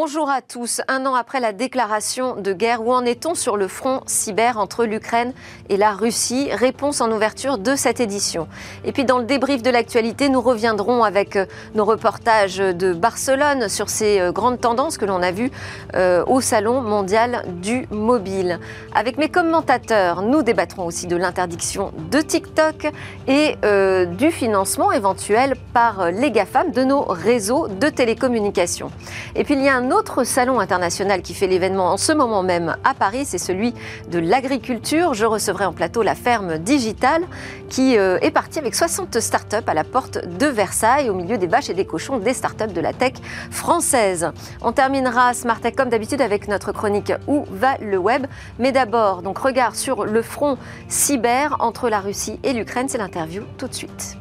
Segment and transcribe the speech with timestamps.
[0.00, 0.80] Bonjour à tous.
[0.86, 4.84] Un an après la déclaration de guerre, où en est-on sur le front cyber entre
[4.84, 5.32] l'Ukraine
[5.70, 6.50] et la Russie?
[6.52, 8.46] Réponse en ouverture de cette édition.
[8.84, 13.68] Et puis dans le débrief de l'actualité, nous reviendrons avec euh, nos reportages de Barcelone
[13.68, 15.50] sur ces euh, grandes tendances que l'on a vues
[15.96, 18.60] euh, au Salon mondial du mobile.
[18.94, 22.92] Avec mes commentateurs, nous débattrons aussi de l'interdiction de TikTok
[23.26, 23.56] et
[24.16, 28.92] du financement éventuel par les GAFAM de nos réseaux de télécommunications.
[29.34, 32.76] Et puis il y a autre salon international qui fait l'événement en ce moment même
[32.84, 33.74] à Paris, c'est celui
[34.10, 35.14] de l'agriculture.
[35.14, 37.22] Je recevrai en plateau la ferme digitale
[37.68, 41.46] qui euh, est partie avec 60 startups à la porte de Versailles, au milieu des
[41.46, 43.14] vaches et des cochons des startups de la tech
[43.50, 44.30] française.
[44.62, 48.26] On terminera Smart Tech comme d'habitude avec notre chronique Où va le web?
[48.58, 52.88] Mais d'abord, donc regard sur le front cyber entre la Russie et l'Ukraine.
[52.88, 54.16] C'est l'interview tout de suite.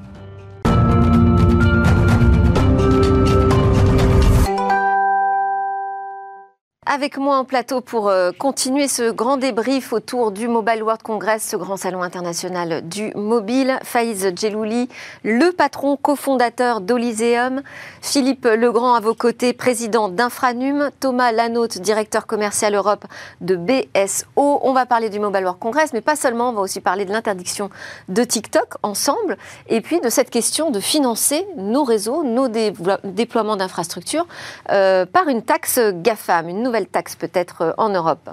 [6.89, 11.45] Avec moi en plateau pour euh, continuer ce grand débrief autour du Mobile World Congress,
[11.45, 13.77] ce grand salon international du mobile.
[13.83, 14.87] Faïz Djelouli,
[15.23, 17.61] le patron cofondateur d'Olyseum.
[18.01, 20.89] Philippe Legrand à vos côtés, président d'Infranum.
[21.01, 23.03] Thomas Lanotte, directeur commercial Europe
[23.41, 24.23] de BSO.
[24.37, 26.51] On va parler du Mobile World Congress, mais pas seulement.
[26.51, 27.69] On va aussi parler de l'interdiction
[28.07, 29.37] de TikTok ensemble.
[29.67, 34.25] Et puis de cette question de financer nos réseaux, nos déploiements d'infrastructures
[34.71, 38.29] euh, par une taxe GAFAM, une nouvelle taxe peut-être euh, en Europe.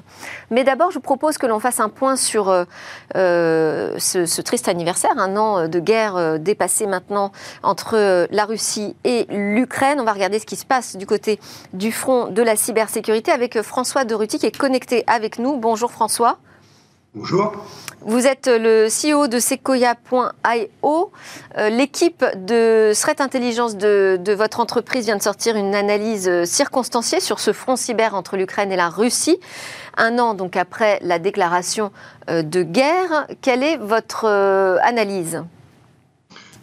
[0.50, 2.64] Mais d'abord, je vous propose que l'on fasse un point sur euh,
[3.16, 10.00] euh, ce, triste anniversaire, un an de guerre dépassé maintenant entre la Russie et l'Ukraine.
[10.00, 11.40] On va regarder ce qui se passe du côté
[11.72, 15.56] du front de la cybersécurité avec François de Ruty qui est connecté avec nous.
[15.56, 16.38] Bonjour François.
[17.16, 17.52] Bonjour.
[18.00, 21.12] Vous êtes le CEO de Sequoia.io.
[21.56, 27.38] Euh, l'équipe de Threat Intelligence de, votre entreprise vient de sortir une analyse circonstanciée sur
[27.38, 29.38] ce front cyber entre l'Ukraine et la Russie.
[29.96, 31.92] Un an donc après la déclaration
[32.30, 35.44] euh, de guerre, quelle est votre euh, analyse?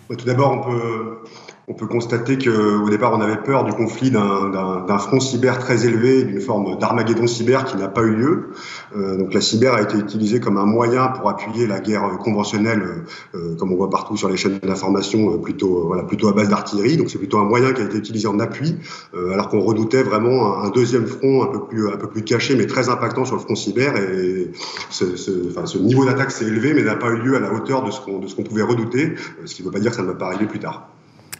[0.09, 1.19] Tout d'abord, on peut
[1.67, 6.23] on peut constater qu'au départ, on avait peur du conflit d'un front cyber très élevé,
[6.23, 8.49] d'une forme d'Armageddon cyber qui n'a pas eu lieu.
[8.97, 13.05] Euh, donc la cyber a été utilisée comme un moyen pour appuyer la guerre conventionnelle,
[13.35, 15.93] euh, comme on voit partout sur les chaînes d'information, euh, plutôt,
[16.27, 16.97] à base d'artillerie.
[16.97, 18.75] Donc c'est plutôt un moyen qui a été utilisé en appui,
[19.13, 23.35] alors qu'on redoutait vraiment un, deuxième front un peu, plus, caché, mais très impactant sur
[23.35, 23.95] le front cyber.
[23.97, 24.51] Et
[24.89, 28.01] ce niveau d'attaque s'est élevé, mais n'a pas eu lieu à la hauteur de ce
[28.01, 30.45] qu'on pouvait redouter, ce qui ne veut pas dire que ça ne va pas arriver
[30.45, 30.90] plus tard.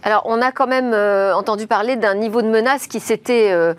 [0.03, 3.73] Alors, on a quand même euh, entendu parler d'un niveau de menace qui s'était euh,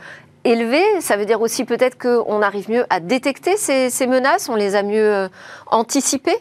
[0.44, 0.82] élevé.
[1.00, 4.76] Ça veut dire aussi peut-être qu'on arrive mieux à détecter ces, ces, menaces, on les
[4.76, 5.28] a mieux euh,
[5.66, 6.38] anticipées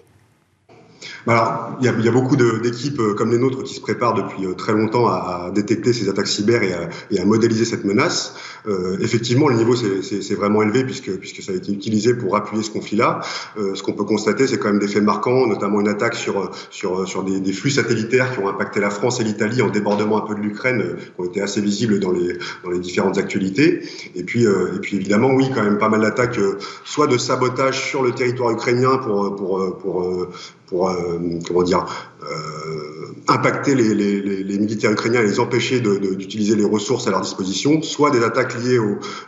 [1.28, 4.54] alors, il y, a, beaucoup d'équipes euh, comme les nôtres qui se préparent depuis euh,
[4.54, 8.36] très longtemps à, détecter ces attaques cyber et à, modéliser cette menace.
[8.68, 12.64] Euh, effectivement, le niveau c'est vraiment élevé puisque, puisque ça a été utilisé pour appuyer
[12.64, 13.22] ce conflit-là.
[13.56, 17.08] Ce qu'on peut constater, c'est quand même des faits marquants, notamment une attaque sur, sur,
[17.08, 20.36] sur des, flux satellitaires qui ont impacté la France et l'Italie en débordement un peu
[20.36, 23.82] de l'Ukraine, qui ont été assez visibles dans les, dans les différentes actualités.
[24.16, 26.40] Et puis, et puis évidemment, oui, quand même pas mal d'attaques,
[26.84, 30.28] soit de sabotage sur le territoire ukrainien pour, pour, pour
[30.74, 31.86] euh, comment dire,
[32.24, 38.10] euh, impacter les, militaires ukrainiens et les empêcher d'utiliser les ressources à leur disposition, soit
[38.10, 38.80] des attaques liées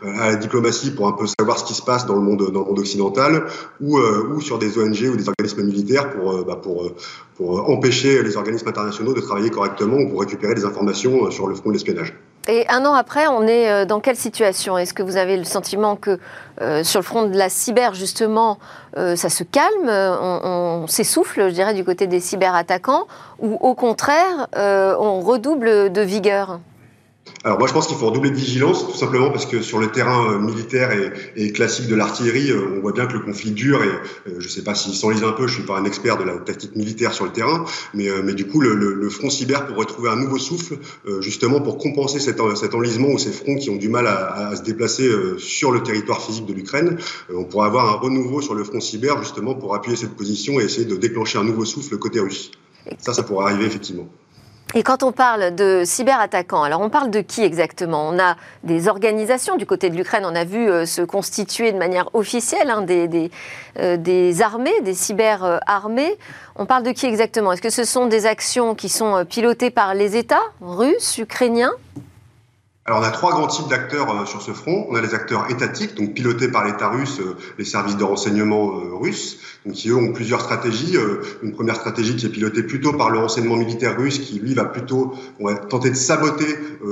[0.03, 2.41] à la diplomatie pour un peu savoir ce qui se passe dans le monde,
[2.77, 3.45] occidental,
[3.81, 6.91] ou, euh, ou sur des ONG ou des organismes militaires pour, bah pour,
[7.35, 11.55] pour empêcher les organismes internationaux de travailler correctement ou pour récupérer des informations sur le
[11.55, 12.13] front de l'espionnage.
[12.49, 14.77] Et un an après, on est euh, dans quelle situation?
[14.77, 16.19] Est-ce que vous avez le sentiment que
[16.61, 18.59] euh, sur le front de la cyber, justement,
[18.97, 23.07] euh, ça se calme, on, s'essouffle, je dirais, du côté des cyberattaquants,
[23.39, 26.59] ou au contraire, on redouble de vigueur?
[27.45, 29.87] Alors moi je pense qu'il faut redoubler de vigilance tout simplement parce que sur le
[29.87, 30.91] terrain euh, militaire
[31.35, 34.45] et, classique de l'artillerie, euh, on voit bien que le conflit dure et euh, je
[34.45, 36.75] ne sais pas s'il s'enlise un peu, je suis pas un expert de la tactique
[36.77, 40.78] militaire sur le terrain, mais, du coup le, front cyber pourrait trouver un nouveau souffle
[41.19, 42.40] justement pour compenser cet
[42.73, 46.46] enlisement ou ces fronts qui ont du mal à, se déplacer sur le territoire physique
[46.46, 46.97] de l'Ukraine.
[47.34, 50.63] on pourrait avoir un renouveau sur le front cyber justement pour appuyer cette position et
[50.63, 52.51] essayer de déclencher un nouveau souffle côté russe.
[52.99, 54.09] Ça, ça pourrait arriver effectivement.
[54.75, 58.07] Et quand on parle de cyberattaquants, alors on parle de qui exactement?
[58.09, 61.77] On a des organisations du côté de l'Ukraine, on a vu euh, se constituer de
[61.77, 63.29] manière officielle hein, des,
[63.79, 66.17] euh, des, armées, des cyber-armées.
[66.55, 67.51] On parle de qui exactement?
[67.51, 71.73] Est-ce que ce sont des actions qui sont euh, pilotées par les États russes, ukrainiens?
[72.85, 74.88] Alors on a trois grands types d'acteurs euh, sur ce front.
[74.90, 78.78] On a les acteurs étatiques, donc pilotés par l'État russe, euh, les services de renseignement
[78.78, 80.97] euh, russes, donc qui eux ont plusieurs stratégies.
[81.41, 84.66] une première stratégie qui est pilotée plutôt par le renseignement militaire russe, qui lui va
[84.66, 86.46] plutôt va tenter de saboter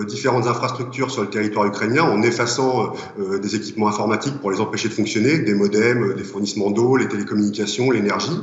[0.07, 4.93] différentes infrastructures sur le territoire ukrainien en effaçant des équipements informatiques pour les empêcher de
[4.93, 8.39] fonctionner, des modems, des fournissements d'eau, les télécommunications, l'énergie.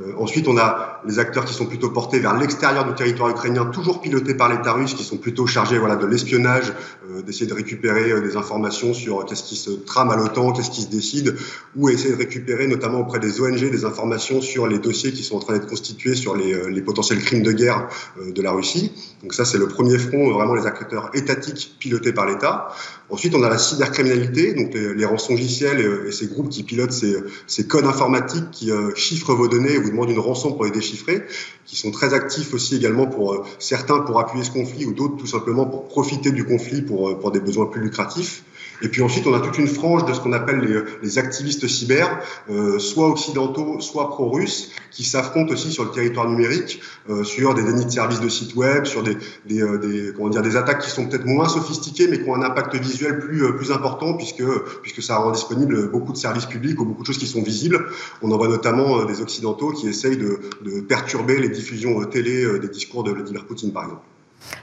[0.00, 3.66] Euh, ensuite, on a les acteurs qui sont plutôt portés vers l'extérieur du territoire ukrainien,
[3.66, 6.72] toujours pilotés par l'État russe, qui sont plutôt chargés voilà, de l'espionnage,
[7.10, 10.70] euh, d'essayer de récupérer euh, des informations sur qu'est-ce qui se trame à l'OTAN, qu'est-ce
[10.70, 11.36] qui se décide,
[11.76, 15.36] ou essayer de récupérer notamment auprès des ONG des informations sur les dossiers qui sont
[15.36, 17.88] en train d'être constitués sur les, les, potentiels crimes de guerre
[18.18, 18.92] de la Russie.
[19.22, 22.68] Donc ça, c'est le premier front, vraiment les acteurs étatiques pilotés par l'État.
[23.10, 27.66] Ensuite, on a la cybercriminalité, donc les, les et, et, ces groupes qui pilotent ces,
[27.66, 31.22] codes informatiques qui chiffrent vos données vous demande une rançon pour les déchiffrer,
[31.66, 35.16] qui sont très actifs aussi également pour euh, certains pour appuyer ce conflit ou d'autres
[35.16, 38.44] tout simplement pour profiter du conflit pour, euh, pour des besoins plus lucratifs.
[38.84, 42.20] Et puis ensuite, on a toute une frange de ce qu'on appelle les, activistes cyber,
[42.50, 47.62] euh, soit occidentaux, soit pro-russes, qui s'affrontent aussi sur le territoire numérique, euh, sur des
[47.62, 51.06] dénis de services de sites web, sur euh, des, comment dire, des attaques qui sont
[51.06, 54.44] peut-être moins sophistiquées, mais qui ont un impact visuel plus, plus important, puisque,
[54.82, 57.86] puisque ça rend disponible beaucoup de services publics ou beaucoup de choses qui sont visibles.
[58.20, 62.68] On en voit notamment des occidentaux qui essayent de, de perturber les diffusions télé des
[62.68, 64.02] discours de Vladimir Poutine, par exemple.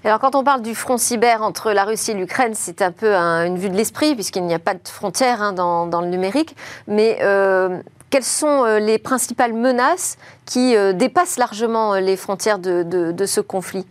[0.04, 3.14] Alors quand on parle du front cyber entre la Russie et l'Ukraine, c'est un peu
[3.16, 6.56] une vue de l'esprit, puisqu'il n'y a pas de frontières hein, dans, le numérique.
[6.88, 13.26] Mais euh, quelles sont euh, les principales menaces qui euh, dépassent largement les frontières de,
[13.26, 13.86] ce conflit?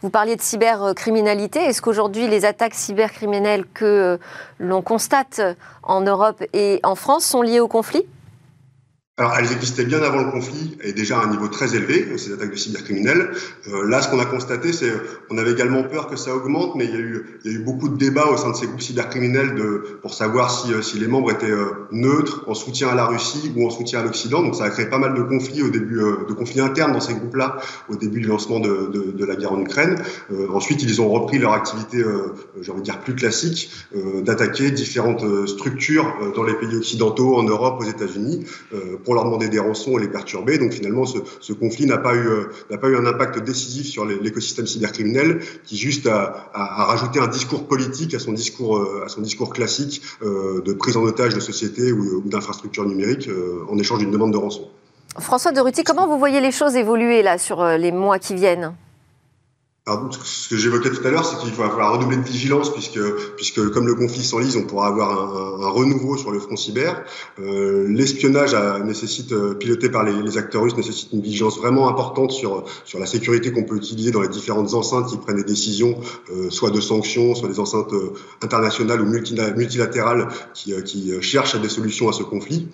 [0.00, 1.58] Vous parliez de cybercriminalité.
[1.60, 4.18] Est-ce qu'aujourd'hui, les attaques cybercriminelles que
[4.58, 5.40] l'on constate
[5.82, 8.04] en Europe et en France sont liées au conflit?
[9.18, 12.32] Alors, elles existaient bien avant le conflit et déjà à un niveau très élevé, ces
[12.32, 13.32] attaques de cybercriminels.
[13.66, 14.92] Euh, là, ce qu'on a constaté, c'est
[15.28, 17.58] on avait également peur que ça augmente, mais il y, a eu, il y a
[17.58, 20.82] eu beaucoup de débats au sein de ces groupes cybercriminels de, pour savoir si, euh,
[20.82, 24.02] si les membres étaient euh, neutres en soutien à la Russie ou en soutien à
[24.04, 24.40] l'Occident.
[24.40, 27.00] Donc, ça a créé pas mal de conflits au début, euh, de conflits internes dans
[27.00, 27.56] ces groupes-là
[27.88, 29.96] au début du lancement de, de, de la guerre en Ukraine.
[30.54, 32.04] ensuite, ils ont repris leur activité,
[32.60, 33.70] j'ai envie de dire plus classique,
[34.24, 38.44] d'attaquer différentes structures dans les pays occidentaux, en Europe, aux États-Unis
[39.08, 40.58] pour leur demander des rançons et les perturber.
[40.58, 44.04] Donc finalement, ce, conflit n'a pas eu euh, n'a pas eu un impact décisif sur
[44.04, 49.22] l'écosystème cybercriminel, qui juste a, rajouté un discours politique à son discours euh, à son
[49.22, 53.30] discours classique euh, de prise en otage de sociétés ou, d'infrastructures numériques
[53.70, 54.68] en échange d'une demande de rançon.
[55.18, 58.74] François de Ruty, comment vous voyez les choses évoluer là sur les mois qui viennent?
[60.24, 63.00] Ce que j'évoquais tout à l'heure, c'est qu'il va falloir redoubler de vigilance puisque,
[63.36, 67.04] puisque comme le conflit s'enlise, on pourra avoir un, renouveau sur le front cyber.
[67.40, 68.54] Euh, L'espionnage
[68.84, 73.06] nécessite, euh, piloté par les, acteurs russes, nécessite une vigilance vraiment importante sur, sur la
[73.06, 75.98] sécurité qu'on peut utiliser dans les différentes enceintes qui prennent des décisions,
[76.30, 77.94] euh, soit de sanctions, soit des enceintes
[78.42, 82.68] internationales ou multilatérales qui, qui cherchent à des solutions à ce conflit.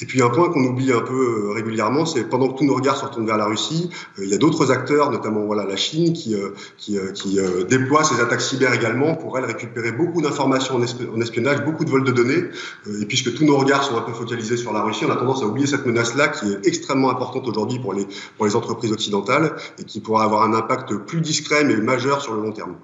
[0.00, 2.96] Et puis un point qu'on oublie un peu régulièrement, c'est pendant que tous nos regards
[2.96, 6.36] se retournent vers la Russie, il y a d'autres acteurs, notamment voilà la Chine, qui
[6.76, 11.20] qui, euh, qui euh, déploie ces attaques cyber également pour elle récupérer beaucoup d'informations en
[11.20, 12.44] espionnage, beaucoup de vols de données.
[12.86, 15.16] Euh, et puisque tous nos regards sont un peu focalisés sur la Russie, on a
[15.16, 18.06] tendance à oublier cette menace-là qui est extrêmement importante aujourd'hui pour les,
[18.36, 22.34] pour les entreprises occidentales et qui pourra avoir un impact plus discret mais majeur sur
[22.34, 22.76] le long terme.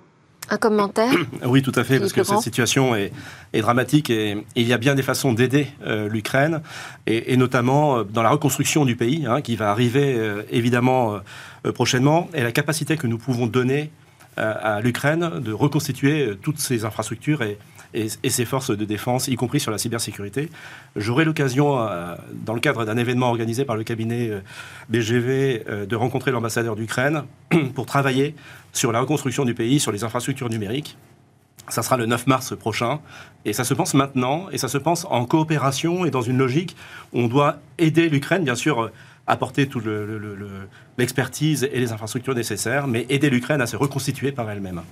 [0.50, 1.12] Un commentaire
[1.46, 3.12] Oui, tout à fait, parce que cette situation est,
[3.54, 5.68] dramatique et, il y a bien des façons d'aider
[6.10, 6.62] l'Ukraine,
[7.06, 10.18] et, notamment dans la reconstruction du pays, hein, qui va arriver
[10.50, 11.20] évidemment
[11.64, 13.90] euh, prochainement et la capacité que nous pouvons donner
[14.38, 17.58] euh, à l'Ukraine de reconstituer euh, toutes ses infrastructures et,
[17.94, 20.48] et, ses forces de défense, y compris sur la cybersécurité.
[20.96, 21.76] J'aurai l'occasion,
[22.32, 24.30] dans le cadre d'un événement organisé par le cabinet
[24.88, 27.24] BGV, de rencontrer l'ambassadeur d'Ukraine
[27.74, 28.34] pour travailler
[28.72, 30.96] sur la reconstruction du pays, sur les infrastructures numériques.
[31.68, 33.00] Ça sera le 9 mars prochain.
[33.44, 36.76] Et ça se pense maintenant, et ça se pense en coopération et dans une logique.
[37.12, 38.90] On doit aider l'Ukraine, bien sûr
[39.26, 39.84] apporter toute
[40.98, 44.82] l'expertise et les infrastructures nécessaires, mais aider l'Ukraine à se reconstituer par elle-même.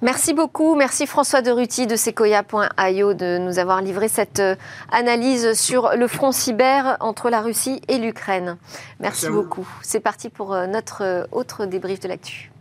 [0.00, 0.76] Merci beaucoup.
[0.76, 4.54] Merci François de Ruti de Sequoia.io de nous avoir livré cette euh,
[4.92, 8.58] analyse sur le front cyber entre la Russie et l'Ukraine.
[9.00, 9.68] Merci beaucoup.
[9.82, 12.52] C'est parti pour euh, notre euh, autre débrief de l'actu.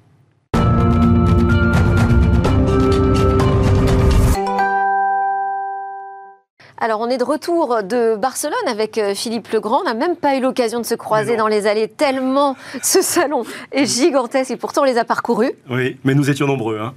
[6.80, 9.80] Alors, on est de retour de Barcelone avec euh, Philippe Legrand.
[9.82, 13.44] On n'a même pas eu l'occasion de se croiser dans les allées, tellement ce salon
[13.72, 15.54] est gigantesque et pourtant on les a parcourus.
[15.72, 16.80] Oui, mais nous étions nombreux.
[16.80, 16.94] Hein.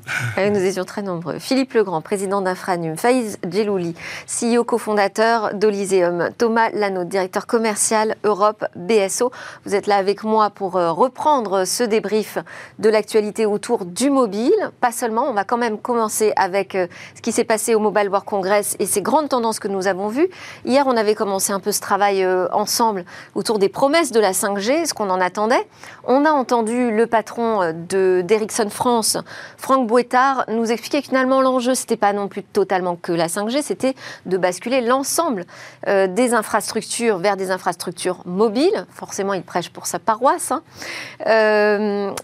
[0.51, 1.39] nous étions très nombreux.
[1.39, 3.95] Philippe Legrand, président d'Infranum, Faïz Djelouli,
[4.27, 9.33] CEO cofondateur d'Olyséum, Thomas Lano, directeur commercial Europe BSO.
[9.65, 12.37] Vous êtes là avec moi pour euh, reprendre ce débrief
[12.79, 14.53] de l'actualité autour du mobile.
[14.83, 18.11] Pas seulement, on va quand même commencer avec euh, ce qui s'est passé au Mobile
[18.11, 20.29] World Congress et ces grandes tendances que nous avons vues.
[20.65, 24.33] Hier, on avait commencé un peu ce travail euh, ensemble autour des promesses de la
[24.33, 25.67] 5G, ce qu'on en attendait.
[26.05, 29.17] On a entendu le patron euh, d'Ericsson France,
[29.57, 33.63] Franck Bouettard, nous expliquer que finalement l'enjeu, c'était pas non plus totalement que la 5G,
[33.63, 33.95] c'était
[34.27, 35.45] de basculer l'ensemble
[35.87, 38.87] euh, des infrastructures vers des infrastructures mobiles.
[38.93, 40.53] Forcément, il prêche pour sa paroisse.
[40.53, 40.63] Hein.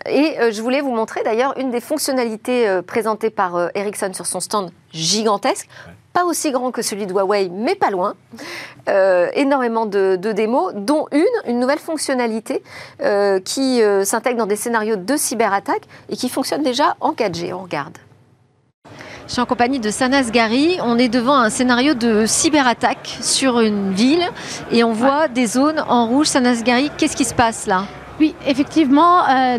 [0.07, 4.71] et je voulais vous montrer d'ailleurs une des fonctionnalités présentées par Ericsson sur son stand
[4.93, 5.69] gigantesque
[6.17, 8.15] pas aussi grand que celui de Huawei, mais pas loin.
[8.89, 12.63] Euh, énormément de, démos, dont une, une nouvelle fonctionnalité
[13.03, 17.53] euh, qui euh, s'intègre dans des scénarios de cyberattaque et qui fonctionne déjà en 4G.
[17.53, 17.99] On regarde.
[19.27, 20.79] Je suis en compagnie de Sanas Gary.
[20.83, 24.27] On est devant un scénario de cyberattaque sur une ville
[24.71, 26.29] et on voit des zones en rouge.
[26.29, 27.85] Sanas Gary, qu'est-ce qui se passe là?
[28.19, 29.59] Oui, effectivement, euh,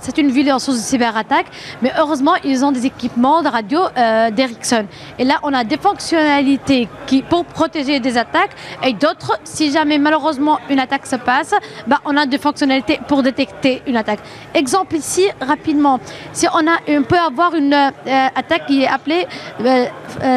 [0.00, 1.46] c'est une ville en source de cyberattaque,
[1.82, 4.86] mais heureusement, ils ont des équipements de radio euh, d'Ericsson.
[5.18, 8.52] Et là, on a des fonctionnalités qui, pour protéger des attaques
[8.82, 11.54] et d'autres, si jamais malheureusement une attaque se passe,
[11.86, 14.20] bah, on a des fonctionnalités pour détecter une attaque.
[14.54, 16.00] Exemple ici, rapidement,
[16.32, 17.90] si on, a, on peut avoir une euh,
[18.34, 19.26] attaque qui est appelée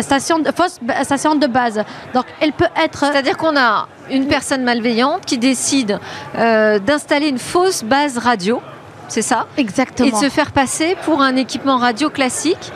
[0.02, 1.84] station de, fausse station de base.
[2.14, 3.00] Donc, elle peut être...
[3.00, 6.00] C'est-à-dire qu'on a une personne malveillante qui décide
[6.38, 8.64] euh, d'installer une fausse base radio
[9.08, 10.08] c'est ça Exactement.
[10.08, 12.72] Et de se faire passer pour un équipement radio classique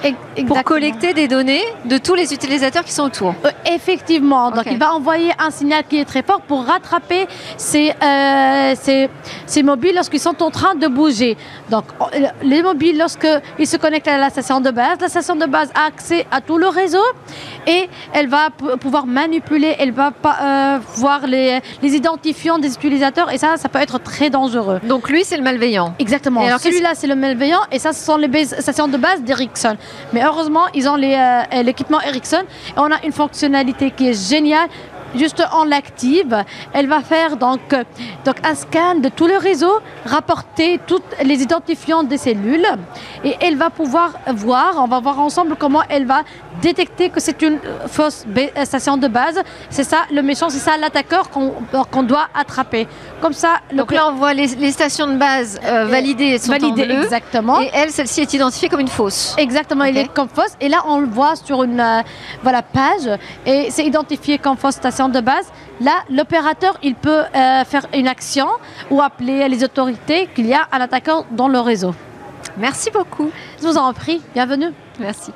[0.47, 3.33] pour collecter des données de tous les utilisateurs qui sont autour.
[3.45, 4.51] Euh, effectivement.
[4.51, 8.73] Donc il va envoyer un signal qui est très fort pour rattraper ces, euh,
[9.45, 11.37] ces, mobiles lorsqu'ils sont en train de bouger.
[11.69, 11.85] Donc
[12.43, 15.87] les mobiles, lorsqu'ils se connectent à la station de base, la station de base a
[15.87, 17.03] accès à tout le réseau
[17.65, 23.37] et elle va pouvoir manipuler, elle va euh, voir les, les identifiants des utilisateurs et
[23.37, 24.79] ça, ça peut être très dangereux.
[24.83, 25.93] Donc lui, c'est le malveillant.
[25.99, 26.16] Exactement.
[26.17, 26.45] Exactement.
[26.45, 29.77] alors celui-là, c'est le malveillant et ça, ce sont les stations de base d'Ericsson.
[30.13, 32.43] Mais heureusement, ils ont euh, l'équipement Ericsson
[32.75, 34.67] et on a une fonctionnalité qui est géniale
[35.15, 37.61] juste on l'active, elle va faire donc,
[38.25, 39.71] donc un scan de tout le réseau,
[40.05, 42.67] rapporter tous les identifiants des cellules
[43.23, 46.23] et elle va pouvoir voir, on va voir ensemble comment elle va
[46.61, 49.39] détecter que c'est une fausse euh, station de base.
[49.69, 52.87] C'est ça le méchant, c'est ça l'attaqueur qu'on doit attraper.
[53.21, 53.57] Comme ça.
[53.73, 57.61] Donc là on voit les, stations de base euh, validées sont validées, en bleu, exactement.
[57.61, 59.35] Et elle, celle-ci est identifiée comme une fausse.
[59.37, 60.55] Exactement, elle est comme fausse.
[60.59, 62.01] Et là on le voit sur une euh,
[62.43, 63.09] voilà page
[63.45, 68.07] et c'est identifié comme fausse station de base, là, l'opérateur, il peut euh, faire une
[68.07, 68.47] action
[68.89, 71.93] ou appeler les autorités qu'il y a un attaquant dans le réseau.
[72.57, 73.29] Merci beaucoup.
[73.61, 74.21] Je vous en prie.
[74.33, 74.73] Bienvenue.
[74.99, 75.31] Merci.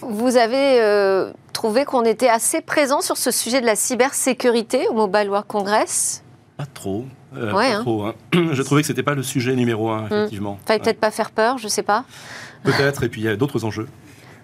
[0.00, 4.94] Vous avez euh, trouvé qu'on était assez présent sur ce sujet de la cybersécurité au
[4.94, 6.22] Mobile World Congress?
[6.56, 7.04] Pas trop.
[7.36, 7.80] Euh, pas hein.
[7.80, 8.14] trop hein.
[8.32, 10.12] Je trouvais que c'était pas le sujet numéro un, hmm.
[10.12, 10.58] effectivement.
[10.64, 12.04] Fallait peut-être pas faire peur, je sais pas.
[12.62, 13.88] Peut-être, et puis il y a d'autres enjeux.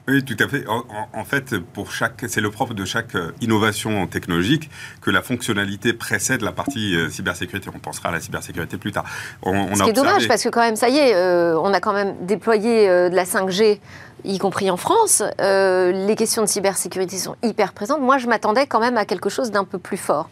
[0.09, 0.65] Oui, tout à fait.
[0.67, 4.71] En, fait, pour chaque, c'est le propre de chaque euh, innovation technologique
[5.03, 7.69] que la fonctionnalité précède la partie euh, cybersécurité.
[7.75, 9.05] On pensera à la cybersécurité plus tard.
[9.43, 11.81] On, Ce qui est dommage parce que quand même, ça y est, euh, on a
[11.81, 13.81] quand même déployé de la 5G
[14.25, 18.01] y compris en France, les questions de cybersécurité sont hyper présentes.
[18.01, 20.29] Moi, je m'attendais quand même à quelque chose d'un peu plus fort.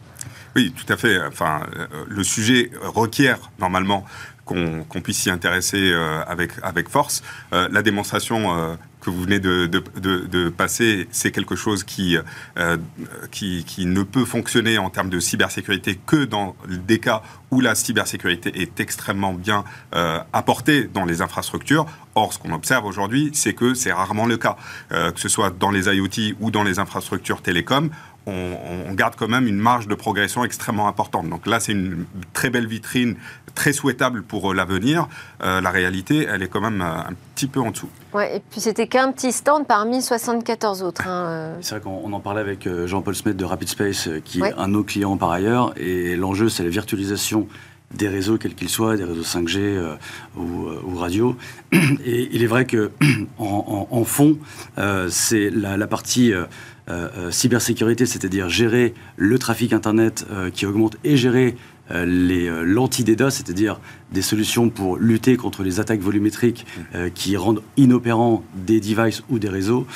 [0.55, 1.21] Oui, tout à fait.
[1.25, 1.61] Enfin,
[2.07, 4.03] le sujet requiert normalement
[4.47, 5.93] qu'on puisse s'y intéresser
[6.27, 7.21] avec, avec force.
[7.51, 8.77] la démonstration
[9.07, 12.17] que vous venez de, de, passer, c'est quelque chose qui,
[12.57, 12.77] euh,
[13.31, 17.73] qui, qui, ne peut fonctionner en termes de cybersécurité que dans des cas où la
[17.73, 19.63] cybersécurité est extrêmement bien
[19.95, 21.85] euh, apportée dans les infrastructures.
[22.15, 24.57] Or, ce qu'on observe aujourd'hui, c'est que c'est rarement le cas,
[24.91, 27.89] euh, que ce soit dans les IoT ou dans les infrastructures télécom
[28.27, 31.29] on, garde quand même une marge de progression extrêmement importante.
[31.29, 33.15] Donc là, c'est une très belle vitrine,
[33.55, 35.07] très souhaitable pour euh, l'avenir.
[35.43, 37.89] Euh, la réalité, elle est quand même euh, un petit peu en dessous.
[38.13, 41.07] Ouais, et puis c'était qu'un petit stand parmi 74 autres.
[41.07, 44.67] Hein, c'est vrai qu'on en parlait avec Jean-Paul Smet de Rapid Space, qui est un
[44.67, 47.47] de nos clients par ailleurs, et l'enjeu, c'est la virtualisation
[47.93, 49.97] des réseaux, quels qu'ils soient, des réseaux 5G
[50.35, 51.37] ou, radio.
[51.71, 52.91] Et il est vrai que
[53.37, 54.37] en, fond,
[55.09, 56.33] c'est la, partie
[57.31, 61.55] cybersécurité, c'est-à-dire gérer le trafic Internet euh, qui augmente et gérer
[61.89, 63.79] les l'anti-DDoS, c'est-à-dire
[64.11, 66.65] des solutions pour lutter contre les attaques volumétriques
[67.15, 69.87] qui rendent inopérants des devices ou des réseaux.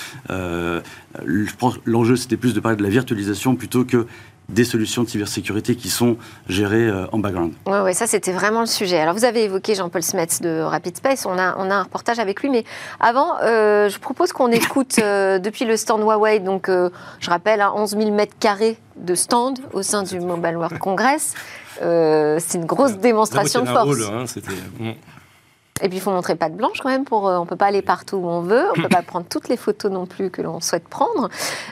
[1.86, 4.08] l'enjeu, c'était plus de parler de la virtualisation plutôt que
[4.52, 6.18] des solutions de cybersécurité qui sont
[6.48, 7.54] gérées euh, en background.
[7.66, 9.00] Oui, ouais, ça c'était vraiment le sujet.
[9.00, 12.20] Alors vous avez évoqué Jean-Paul Smets de Rapid Space, on a, on a un reportage
[12.20, 12.64] avec lui, mais
[13.00, 17.92] avant, euh, je propose qu'on écoute euh, depuis le stand Huawei, donc je rappelle, 11
[17.92, 21.34] 000 mètres carrés de stand au sein du Mobile World Congress.
[21.80, 23.98] c'est une grosse démonstration de force.
[24.02, 24.26] Hein,
[25.82, 27.28] et puis il faut montrer patte blanche quand même pour.
[27.28, 28.66] Euh, on peut pas aller partout où on veut.
[28.78, 31.30] On peut pas prendre toutes les photos non plus que l'on souhaite prendre.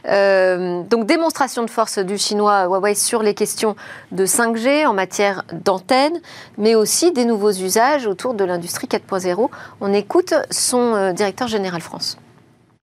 [0.07, 3.75] Euh, donc démonstration de force du chinois Huawei sur les questions
[4.11, 6.19] de 5G en matière d'antenne,
[6.57, 9.49] mais aussi des nouveaux usages autour de l'industrie 4.0.
[9.81, 12.17] On écoute son euh, directeur général France.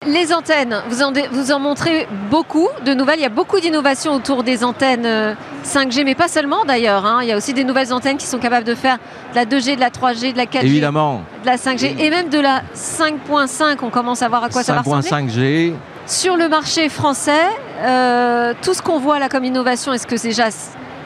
[0.08, 3.20] Les antennes, vous en, vous en montrez beaucoup de nouvelles.
[3.20, 7.06] Il y a beaucoup d'innovations autour des antennes 5G, euh, mais pas seulement d'ailleurs.
[7.06, 7.20] Hein.
[7.22, 8.98] Il y a aussi des nouvelles antennes qui sont capables de faire
[9.32, 11.24] de la 2G, de la 3G, de la 4G, Évidemment.
[11.44, 13.80] de la 5G et même de la 5.5.
[13.82, 15.10] On commence à voir à quoi ça va ressembler.
[15.10, 15.74] 5.5G.
[16.08, 17.46] Sur le marché français,
[17.82, 20.46] euh, tout ce qu'on voit là comme innovation, est-ce que déjà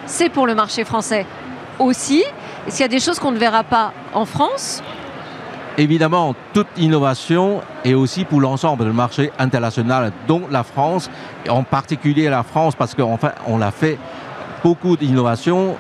[0.06, 1.26] c'est pour le marché français
[1.80, 2.24] aussi?
[2.68, 4.84] Est-ce qu'il y a des choses qu'on ne verra pas en France?
[5.78, 11.10] Évidemment, toute innovation est aussi pour l'ensemble du marché international, dont la France,
[11.50, 13.98] en particulier la France, parce qu'en fait, on a fait
[14.64, 15.76] beaucoup d'innovations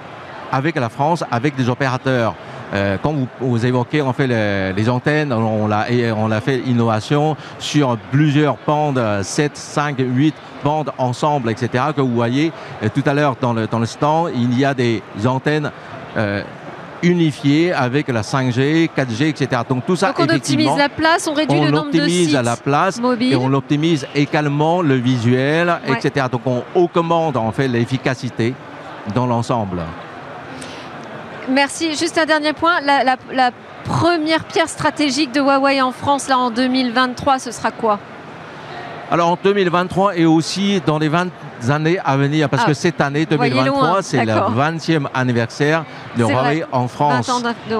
[0.51, 2.35] avec la France, avec des opérateurs.
[2.73, 5.85] Euh, quand vous, évoquez en fait les, antennes, on a,
[6.15, 10.33] on fait innovation sur plusieurs bandes, 7, 5, 8
[10.63, 11.85] bandes ensemble, etc.
[11.95, 14.73] Que vous voyez euh, tout à l'heure dans le, dans le stand, il y a
[14.73, 15.71] des antennes
[16.17, 16.43] euh,
[17.03, 19.61] unifié avec la 5G, 4G, etc.
[19.67, 22.33] Donc tout ça, Donc on optimise la place, on réduit le nombre de sites optimise
[22.33, 26.27] la place et on optimise également le visuel, etc.
[26.31, 28.53] Donc on augmente en fait l'efficacité
[29.13, 29.81] dans l'ensemble.
[31.49, 31.95] Merci.
[31.95, 32.79] Juste un dernier point.
[32.81, 33.51] La, la
[33.83, 37.99] première pierre stratégique de Huawei en France, là en 2023, ce sera quoi?
[39.13, 41.27] Alors en 2023 et aussi dans les 20
[41.69, 42.69] années à venir, parce ah.
[42.69, 45.85] que cette année 2023, c'est le 20e anniversaire
[46.17, 47.29] de Huawei en France.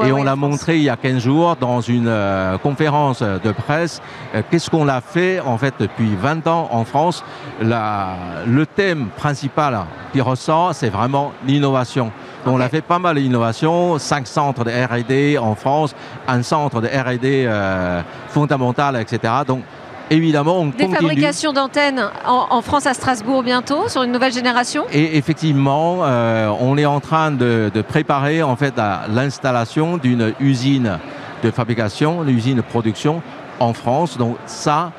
[0.06, 4.00] et on l'a montré il y a 15 jours dans une euh, conférence de presse.
[4.36, 7.24] Euh, qu'est-ce qu'on a fait en fait depuis 20 ans en France?
[7.60, 12.12] Le thème principal qui ressort, c'est vraiment l'innovation.
[12.46, 15.96] On a fait pas mal d'innovations, cinq centres de R&D en France,
[16.28, 19.34] un centre de R&D euh, fondamental, etc.
[19.48, 19.64] Donc
[20.10, 25.18] évidemment, on Des fabrications d'antennes en, France à Strasbourg bientôt, sur une nouvelle génération Et
[25.18, 28.76] effectivement, euh, on est en train de, préparer en fait
[29.10, 31.00] l'installation d'une usine
[31.44, 33.22] de fabrication, une usine de production
[33.60, 34.18] en France.
[34.18, 34.92] Donc ça,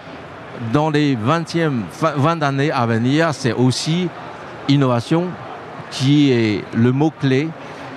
[0.72, 1.82] dans les 20e,
[2.16, 4.08] 20 années à venir, c'est aussi
[4.68, 5.24] innovation
[5.90, 7.48] qui est le mot-clé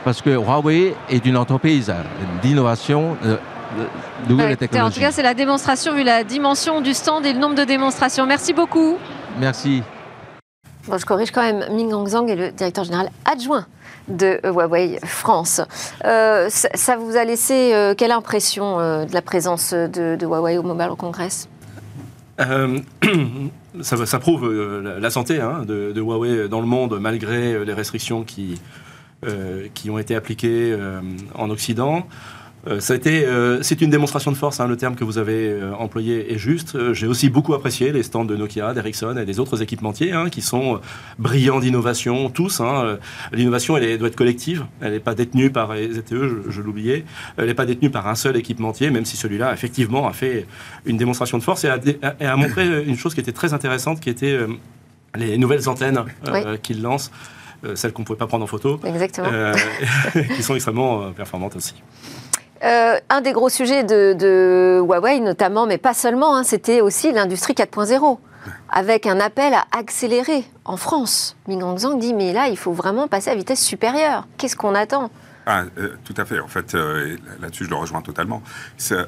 [0.04, 1.94] parce que Huawei est une entreprise
[2.42, 3.18] d'innovation,
[3.78, 7.56] euh, en tout cas, c'est la démonstration vu la dimension du stand et le nombre
[7.56, 8.26] de démonstrations.
[8.26, 8.98] Merci beaucoup.
[9.40, 9.84] Merci.
[10.86, 11.66] je corrige quand même.
[11.74, 13.66] Ming Hongzhang est le directeur général adjoint
[14.08, 15.62] de Huawei France.
[16.06, 20.64] Euh, ça, vous a laissé euh, quelle impression euh, de la présence de, Huawei au
[20.64, 21.50] Mobile Congress?
[23.82, 28.24] Ça, ça, prouve la santé hein, de, de, Huawei dans le monde malgré les restrictions
[28.24, 28.60] qui,
[29.76, 30.76] qui ont été appliquées
[31.36, 32.08] en Occident.
[32.68, 34.60] Euh, euh, c'est une démonstration de force.
[34.60, 36.94] Hein, le terme que vous avez euh, employé est juste.
[36.94, 40.42] J'ai aussi beaucoup apprécié les stands de Nokia, d'Ericsson et des autres équipementiers hein, qui
[40.42, 40.82] sont
[41.18, 42.60] brillants d'innovation, tous.
[42.60, 42.98] Hein.
[43.32, 44.66] L'innovation, elle, doit être collective.
[44.82, 47.06] Elle n'est pas détenue par les ZTE, je, l'oubliais.
[47.38, 50.46] Elle n'est pas détenue par un seul équipementier, même si celui-là, effectivement, a fait
[50.86, 54.38] une démonstration de force et a, montré une chose qui était très intéressante, qui était
[55.16, 56.04] les nouvelles antennes
[56.62, 57.12] qu'il lance.
[57.76, 59.30] celles qu'on ne pouvait pas prendre en photo, Exactement.
[60.36, 61.76] qui sont extrêmement performantes aussi.
[62.64, 67.54] Euh, un des gros sujets de, Huawei, notamment, mais pas seulement, hein, c'était aussi l'industrie
[67.54, 68.18] 4.0,
[68.70, 71.36] avec un appel à accélérer en France.
[71.48, 74.28] Ming Hongzhang dit mais là, il faut vraiment passer à vitesse supérieure.
[74.38, 75.10] Qu'est-ce qu'on attend?
[75.50, 76.42] Ah, euh, tout à fait.
[76.42, 78.44] En fait, euh, là-dessus, je le rejoins totalement.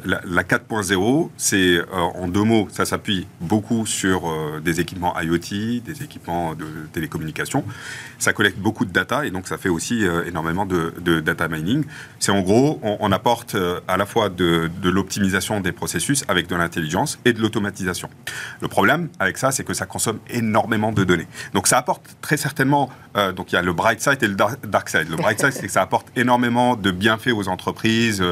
[0.05, 5.81] La, la 4.0, c'est euh, en deux mots, ça s'appuie beaucoup sur des équipements IoT,
[5.83, 7.65] des équipements de télécommunication.
[8.19, 11.83] Ça collecte beaucoup de data et donc ça fait aussi énormément de, data mining.
[12.19, 16.55] C'est en gros, on, apporte à la fois de, de l'optimisation des processus avec de
[16.55, 18.09] l'intelligence et de l'automatisation.
[18.61, 21.27] Le problème avec ça, c'est que ça consomme énormément de données.
[21.53, 22.89] Donc ça apporte très certainement,
[23.35, 25.09] donc il y a le bright side et le dark side.
[25.09, 28.23] Le bright side, c'est que ça apporte énormément énormément de bienfaits aux entreprises.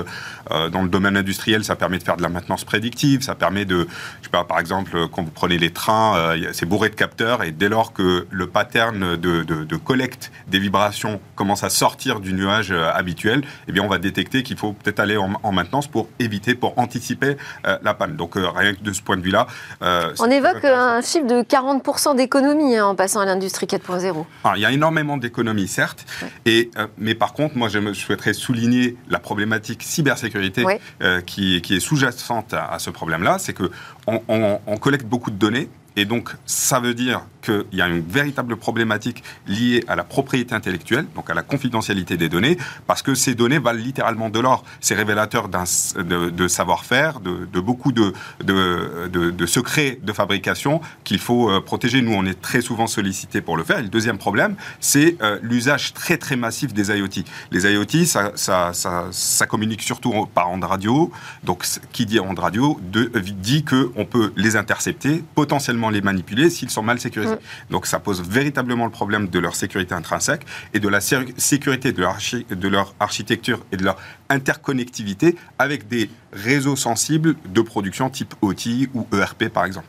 [0.51, 3.65] Euh, dans le domaine industriel, ça permet de faire de la maintenance prédictive, ça permet
[3.65, 3.87] de,
[4.19, 7.43] je sais pas, par exemple, quand vous prenez les trains, euh, c'est bourré de capteurs,
[7.43, 12.33] et dès lors que le pattern de, de, collecte des vibrations commence à sortir du
[12.33, 16.07] nuage euh, habituel, eh bien, on va détecter qu'il faut peut-être aller en, maintenance pour
[16.19, 18.15] éviter, pour anticiper la panne.
[18.15, 19.47] Donc, rien que de ce point de vue-là.
[19.81, 24.25] on évoque un chiffre de 40% d'économie hein, en passant à l'industrie 4.0.
[24.55, 26.05] Il y a énormément d'économies, certes,
[26.45, 30.65] et, mais par contre, moi, je souhaiterais souligner la problématique cybersécurité
[31.01, 33.69] euh, qui, est sous-jacente à, ce problème-là, c'est que
[34.07, 38.55] on, collecte beaucoup de données et donc, ça veut dire qu'il y a une véritable
[38.55, 43.33] problématique liée à la propriété intellectuelle, donc à la confidentialité des données, parce que ces
[43.33, 44.63] données valent littéralement de l'or.
[44.79, 51.61] C'est révélateur de, de savoir-faire, de, beaucoup de, de, secrets de fabrication qu'il faut euh,
[51.61, 52.03] protéger.
[52.03, 53.79] Nous, on est très souvent sollicités pour le faire.
[53.79, 57.23] Et le deuxième problème, c'est euh, l'usage très très massif des IoT.
[57.49, 61.11] Les IoT, ça, ça, ça, communique surtout par ondes radio.
[61.43, 66.83] Donc, qui dit ondes radio dit qu'on peut les intercepter, potentiellement les manipuler s'ils sont
[66.83, 67.35] mal sécurisés.
[67.35, 67.71] Mm.
[67.71, 72.01] Donc ça pose véritablement le problème de leur sécurité intrinsèque et de la sécurité de
[72.01, 72.17] leur,
[72.49, 73.97] de leur architecture et de leur
[74.29, 79.87] interconnectivité avec des réseaux sensibles de production type OT ou ERP par exemple.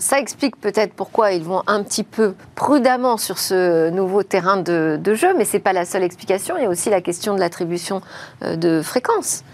[0.00, 4.98] ça explique peut-être pourquoi ils vont un petit peu prudemment sur ce nouveau terrain de,
[5.02, 6.56] de jeu, mais ce n'est pas la seule explication.
[6.56, 8.00] Il y a aussi la question de l'attribution
[8.42, 9.44] euh, de fréquences.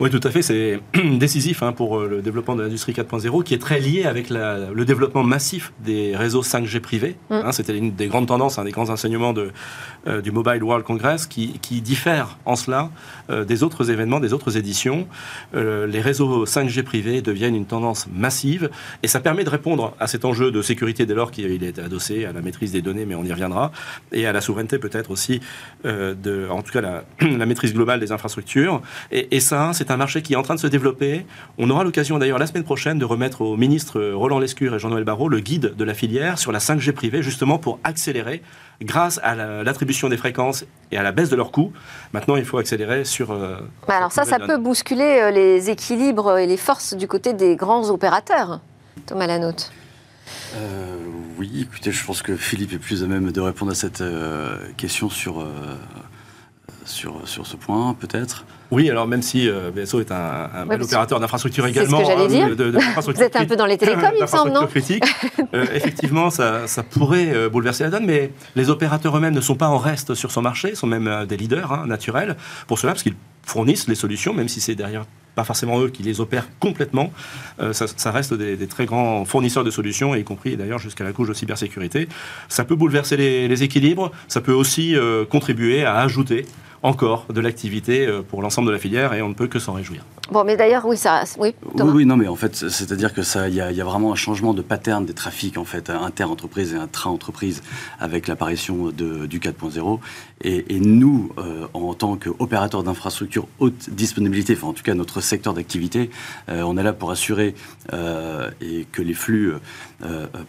[0.00, 0.40] Oui, tout à fait.
[0.40, 0.80] C'est
[1.18, 4.84] décisif hein, pour euh, le développement de l'industrie 4.0, qui est très lié avec le
[4.84, 7.16] développement massif des réseaux 5G privés.
[7.28, 7.34] Mm.
[7.34, 9.50] Hein, c'était une des grandes tendances, un des grands enseignements de,
[10.06, 12.88] euh, du Mobile World Congress, qui, qui diffère en cela
[13.28, 15.06] euh, des autres événements, des autres éditions.
[15.52, 18.70] les réseaux 5G privés deviennent une tendance massive,
[19.02, 22.24] et ça permet de répondre à cet enjeu de sécurité dès lors qu'il est adossé
[22.24, 23.70] à la maîtrise des données, mais on y reviendra,
[24.12, 25.40] et à la souveraineté peut-être aussi,
[25.84, 28.80] de, en tout cas la, la, maîtrise globale des infrastructures.
[29.10, 31.26] Et, et ça, c'est un marché qui est en train de se développer.
[31.58, 35.02] On aura l'occasion d'ailleurs la semaine prochaine de remettre au ministre Roland Lescure et Jean-Noël
[35.02, 38.40] Barrot le guide de la filière sur la 5G privée, justement pour accélérer
[38.80, 41.72] grâce à l'attribution des fréquences et à la baisse de leurs coûts.
[42.12, 43.32] Maintenant, il faut accélérer sur.
[43.32, 43.56] Euh,
[43.88, 47.56] bah alors ça, ça peut bousculer euh, les équilibres et les forces du côté des
[47.56, 48.60] grands opérateurs.
[49.06, 49.72] Thomas Lanotte.
[50.54, 50.98] Euh,
[51.36, 54.04] oui, écoutez, je pense que Philippe est plus à même de répondre à cette
[54.76, 55.44] question sur
[56.90, 60.82] sur, sur ce point, peut-être Oui, alors même si euh, BSO est un, un bel
[60.82, 61.98] opérateur d'infrastructure également.
[61.98, 63.12] C'est ce que j'allais hein, dire.
[63.14, 65.04] Vous êtes un peu dans les télécoms, il me semble, non critique.
[65.52, 69.56] Euh, effectivement, ça, ça pourrait euh, bouleverser la donne, mais les opérateurs eux-mêmes ne sont
[69.56, 72.36] pas en reste sur son marché, sont même des leaders hein, naturels
[72.68, 76.04] pour cela, parce qu'ils fournissent les solutions, même si c'est derrière pas forcément eux qui
[76.04, 77.12] les opèrent complètement.
[77.72, 81.12] ça, ça, reste des, des, très grands fournisseurs de solutions, y compris d'ailleurs jusqu'à la
[81.12, 82.08] couche de cybersécurité.
[82.48, 84.94] Ça peut bouleverser les, les équilibres, ça peut aussi
[85.30, 86.46] contribuer à ajouter
[86.82, 89.74] encore de l'activité euh, pour l'ensemble de la filière et on ne peut que s'en
[89.74, 90.04] réjouir.
[90.30, 91.54] Bon, mais d'ailleurs, oui, ça, oui.
[91.74, 94.54] Oui, oui, non, mais en fait, c'est-à-dire que ça, il y, a vraiment un changement
[94.54, 97.62] de pattern des trafics en fait inter-entreprise et intra-entreprise
[97.98, 99.98] avec l'apparition du 4.0.
[100.42, 105.52] Et, nous, euh, en tant qu'opérateur d'infrastructure haute disponibilité, enfin en tout cas notre secteur
[105.52, 106.10] d'activité,
[106.48, 107.54] euh, on est là pour assurer
[108.60, 109.52] et que les flux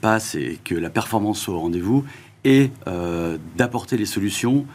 [0.01, 2.05] passent et que la performance soit au rendez-vous
[2.43, 2.71] et
[3.57, 4.65] d'apporter les solutions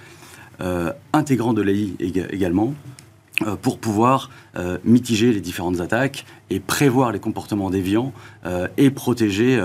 [1.12, 1.94] intégrant de l'AI
[2.30, 2.74] également
[3.42, 8.12] euh, pour pouvoir euh, mitiger les différentes attaques et prévoir les comportements déviants
[8.78, 9.60] et protéger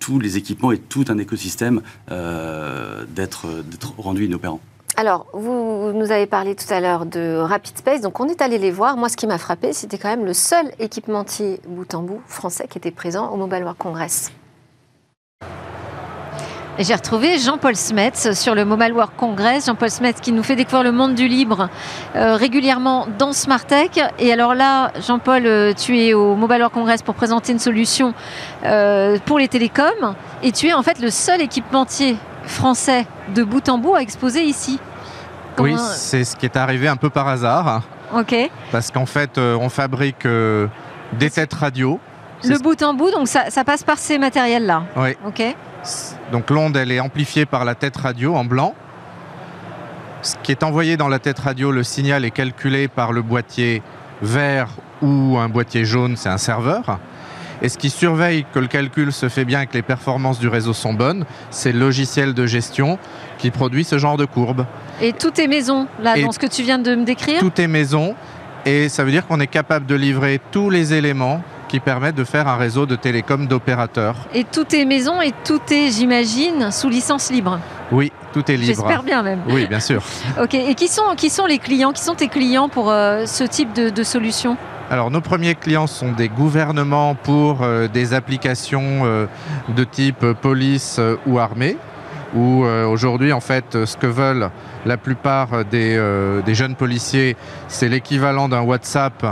[0.00, 3.46] tous les équipements et tout un écosystème d'être
[3.96, 4.60] rendu inopérant.
[4.96, 8.58] Alors, vous nous avez parlé tout à l'heure de Rapid Space, donc on est allé
[8.58, 8.96] les voir.
[8.96, 12.66] Moi, ce qui m'a frappé, c'était quand même le seul équipementier bout en bout français
[12.68, 14.32] qui était présent au Mobile World Congress.
[16.76, 19.66] J'ai retrouvé Jean-Paul Smets sur le Mobile World Congress.
[19.66, 21.68] Jean-Paul Smets qui nous fait découvrir le monde du libre
[22.16, 24.00] euh, régulièrement dans Smartech.
[24.18, 28.12] Et alors là, Jean-Paul, euh, tu es au Mobile World Congress pour présenter une solution
[28.64, 30.16] euh, pour les télécoms.
[30.42, 34.42] Et tu es en fait le seul équipementier français de bout en bout à exposer
[34.42, 34.80] ici.
[35.58, 37.82] Oui, c'est ce qui est arrivé un peu par hasard.
[38.12, 38.34] Ok.
[38.72, 42.00] Parce qu'en fait, on fabrique des têtes radio.
[42.42, 44.82] Le bout en bout, donc ça, ça passe par ces matériels-là.
[44.96, 45.10] Oui.
[45.24, 45.54] Ok.
[46.32, 48.74] Donc l'onde, elle est amplifiée par la tête radio en blanc.
[50.22, 53.82] Ce qui est envoyé dans la tête radio, le signal est calculé par le boîtier
[54.22, 54.68] vert
[55.02, 56.98] ou un boîtier jaune, c'est un serveur.
[57.62, 60.48] Et ce qui surveille que le calcul se fait bien et que les performances du
[60.48, 62.98] réseau sont bonnes, c'est le logiciel de gestion
[63.38, 64.66] qui produit ce genre de courbe.
[65.00, 67.40] Et tout est maison, là, dans ce que tu viens de me décrire?
[67.40, 68.14] Tout est maison,
[68.64, 71.42] et ça veut dire qu'on est capable de livrer tous les éléments
[71.74, 74.14] qui permettent de faire un réseau de télécom d'opérateurs.
[74.32, 77.58] Et tout est maison et tout est, j'imagine, sous licence libre
[77.90, 78.76] Oui, tout est libre.
[78.76, 79.40] J'espère bien même.
[79.48, 80.00] Oui, bien sûr.
[80.40, 83.72] ok, et qui sont, qui sont les clients Qui sont tes clients pour ce type
[83.72, 84.56] de, solution?
[84.88, 89.26] Alors nos premiers clients sont des gouvernements pour des applications
[89.68, 91.76] de type police ou armée
[92.36, 94.50] où euh, aujourd'hui, en fait, ce que veulent
[94.84, 97.36] la plupart des, euh, des jeunes policiers,
[97.68, 99.24] c'est l'équivalent d'un WhatsApp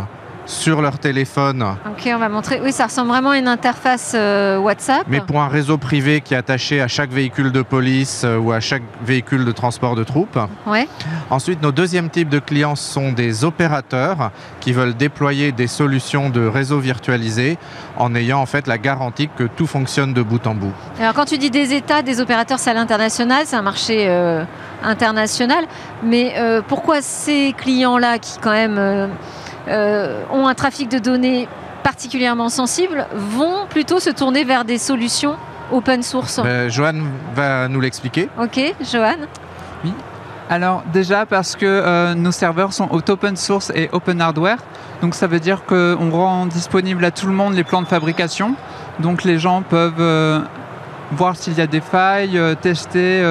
[0.46, 1.64] sur leur téléphone.
[1.86, 2.60] Ok, on va montrer.
[2.62, 5.04] Oui, ça ressemble vraiment à une interface euh, WhatsApp.
[5.08, 8.52] Mais pour un réseau privé qui est attaché à chaque véhicule de police euh, ou
[8.52, 10.38] à chaque véhicule de transport de troupes.
[10.66, 10.88] Ouais.
[11.30, 16.46] Ensuite, nos deuxièmes types de clients sont des opérateurs qui veulent déployer des solutions de
[16.46, 17.58] réseau virtualisé
[17.96, 20.72] en ayant en fait la garantie que tout fonctionne de bout en bout.
[20.98, 24.44] Alors quand tu dis des États, des opérateurs, c'est à l'international, c'est un marché euh,
[24.82, 25.64] international.
[26.02, 26.34] Mais
[26.66, 29.10] pourquoi ces clients-là qui quand même
[29.68, 31.48] euh, ont un trafic de données
[31.82, 35.36] particulièrement sensible vont plutôt se tourner vers des solutions
[35.70, 36.40] open source.
[36.44, 36.94] Euh, Johan
[37.34, 38.28] va nous l'expliquer.
[38.40, 38.60] Ok,
[38.92, 39.16] Johan.
[39.84, 39.92] Oui.
[40.50, 44.58] Alors déjà parce que euh, nos serveurs sont open source et open hardware.
[45.00, 48.54] Donc ça veut dire qu'on rend disponible à tout le monde les plans de fabrication.
[48.98, 50.44] Donc les gens peuvent
[51.12, 53.24] voir s'il y a des failles, tester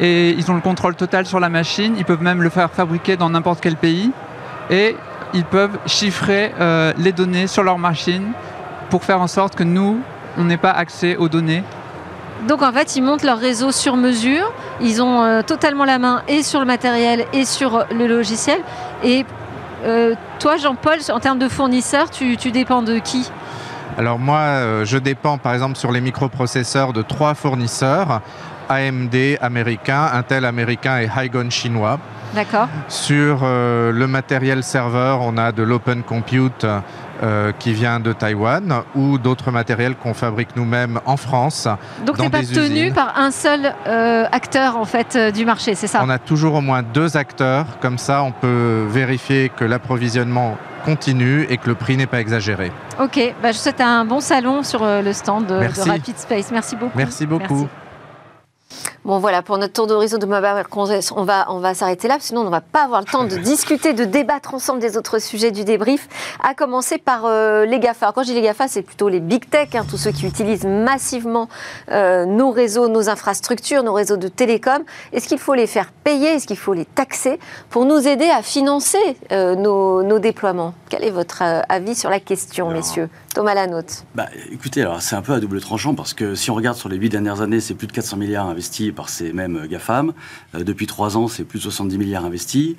[0.00, 1.94] et ils ont le contrôle total sur la machine.
[1.96, 4.12] Ils peuvent même le faire fabriquer dans n'importe quel pays.
[4.70, 4.96] Et
[5.34, 8.32] ils peuvent chiffrer euh, les données sur leur machine
[8.88, 10.00] pour faire en sorte que nous,
[10.38, 11.64] on n'ait pas accès aux données.
[12.46, 16.22] Donc en fait, ils montent leur réseau sur mesure, ils ont euh, totalement la main
[16.28, 18.60] et sur le matériel et sur le logiciel.
[19.02, 19.26] Et
[19.84, 23.30] euh, toi, Jean-Paul, en termes de fournisseurs, tu, tu dépends de qui?
[23.98, 28.22] Alors moi, je dépends par exemple sur les microprocesseurs de trois fournisseurs,
[28.68, 32.00] AMD américain, Intel américain et Hygon chinois.
[32.34, 32.68] D'accord.
[32.88, 36.66] Sur euh, le matériel serveur, on a de l'open compute
[37.22, 41.68] euh, qui vient de Taïwan ou d'autres matériels qu'on fabrique nous-mêmes en France.
[42.04, 45.86] Donc tu n'es pas tenu par un seul euh, acteur en fait du marché, c'est
[45.86, 46.00] ça?
[46.02, 51.46] On a toujours au moins deux acteurs, comme ça on peut vérifier que l'approvisionnement continue
[51.48, 52.70] et que le prix n'est pas exagéré.
[53.00, 56.50] Ok, bah, je souhaite un bon salon sur le stand de, Rapid Space.
[56.50, 56.98] Merci beaucoup.
[56.98, 57.68] Merci beaucoup.
[59.04, 60.64] Bon voilà, pour notre tour d'horizon de Mobile
[61.14, 63.36] on va, on va s'arrêter là, sinon on ne va pas avoir le temps de
[63.44, 66.08] discuter, de débattre ensemble des autres sujets du débrief,
[66.42, 68.06] à commencer par euh, les GAFA.
[68.06, 70.26] Alors, quand je dis les GAFA, c'est plutôt les big tech, hein, tous ceux qui
[70.26, 71.48] utilisent massivement
[71.90, 74.82] euh, nos réseaux, nos infrastructures, nos réseaux de télécom.
[75.12, 76.28] Est-ce qu'il faut les faire payer?
[76.28, 77.38] Est-ce qu'il faut les taxer?
[77.70, 82.20] Pour nous aider à financer euh, nos, nos, déploiements Quel est votre avis sur la
[82.20, 83.08] question, messieurs?
[83.34, 84.04] Thomas Lanotte.
[84.14, 86.88] Bah, écoutez, alors c'est un peu à double tranchant parce que si on regarde sur
[86.88, 88.63] les huit dernières années, c'est plus de 400 milliards investis
[88.94, 90.12] par ces mêmes GAFAM.
[90.54, 92.76] Euh, depuis trois ans, c'est plus de 70 milliards investis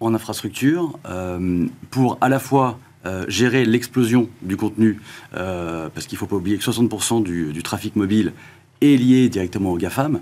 [0.00, 5.00] en infrastructure euh, pour à la fois euh, gérer l'explosion du contenu,
[5.32, 8.32] parce qu'il ne faut pas oublier que 60% du, du, trafic mobile
[8.80, 10.20] est lié directement aux GAFAM.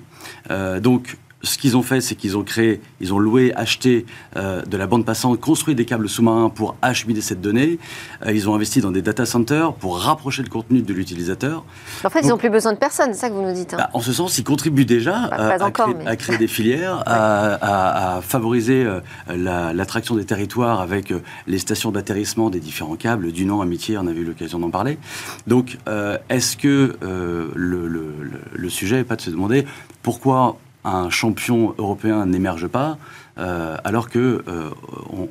[0.80, 4.76] donc ce qu'ils ont fait, c'est qu'ils ont créé, ils ont loué, acheté euh, de
[4.76, 7.78] la bande passante, construit des câbles sous-marins pour acheminer cette donnée.
[8.26, 11.64] Euh, ils ont investi dans des data centers pour rapprocher le contenu de l'utilisateur.
[12.04, 13.74] En fait, ils n'ont plus besoin de personne, c'est ça que vous nous dites.
[13.74, 13.78] Hein.
[13.78, 19.72] Bah, en ce sens, ils contribuent déjà bah, à, créer, des filières, à, favoriser euh,
[19.72, 21.12] l'attraction des territoires avec
[21.46, 24.98] les stations d'atterrissement des différents câbles, du Nord, Amitié, on a eu l'occasion d'en parler.
[25.46, 25.78] Donc,
[26.28, 28.14] est-ce que le, le,
[28.52, 29.66] le sujet n'est pas de se demander
[30.02, 32.98] pourquoi un champion européen n'émerge pas,
[33.38, 34.70] euh, alors que euh,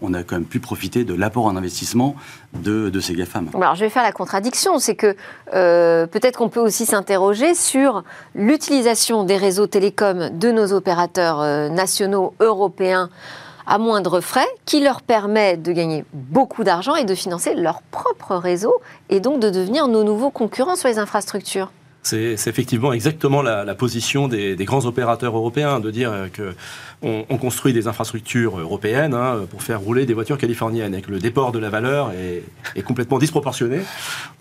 [0.01, 2.15] on, a quand même pu profiter de l'apport en investissement
[2.53, 3.49] de, ces GAFAM.
[3.53, 5.15] Alors je vais faire la contradiction, c'est que
[5.53, 12.33] euh, peut-être qu'on peut aussi s'interroger sur l'utilisation des réseaux télécoms de nos opérateurs nationaux
[12.39, 13.09] européens
[13.65, 18.37] à moindre frais, qui leur permet de gagner beaucoup d'argent et de financer leur propre
[18.37, 18.73] réseau,
[19.09, 21.69] et donc de devenir nos nouveaux concurrents sur les infrastructures.
[22.03, 27.87] C'est effectivement exactement la, position des, grands opérateurs européens, de dire qu'on on construit des
[27.87, 31.69] infrastructures européennes hein, pour faire rouler des voitures californiennes et que le déport de la
[31.69, 33.81] valeur est, complètement disproportionné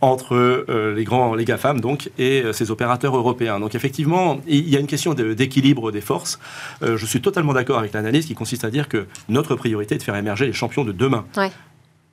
[0.00, 3.58] entre euh, les grands, les GAFAM donc, et euh, ces opérateurs européens.
[3.58, 6.38] Donc effectivement, il y a une question d'équilibre des forces.
[6.82, 9.98] Euh, je suis totalement d'accord avec l'analyse qui consiste à dire que notre priorité est
[9.98, 11.24] de faire émerger les champions de demain.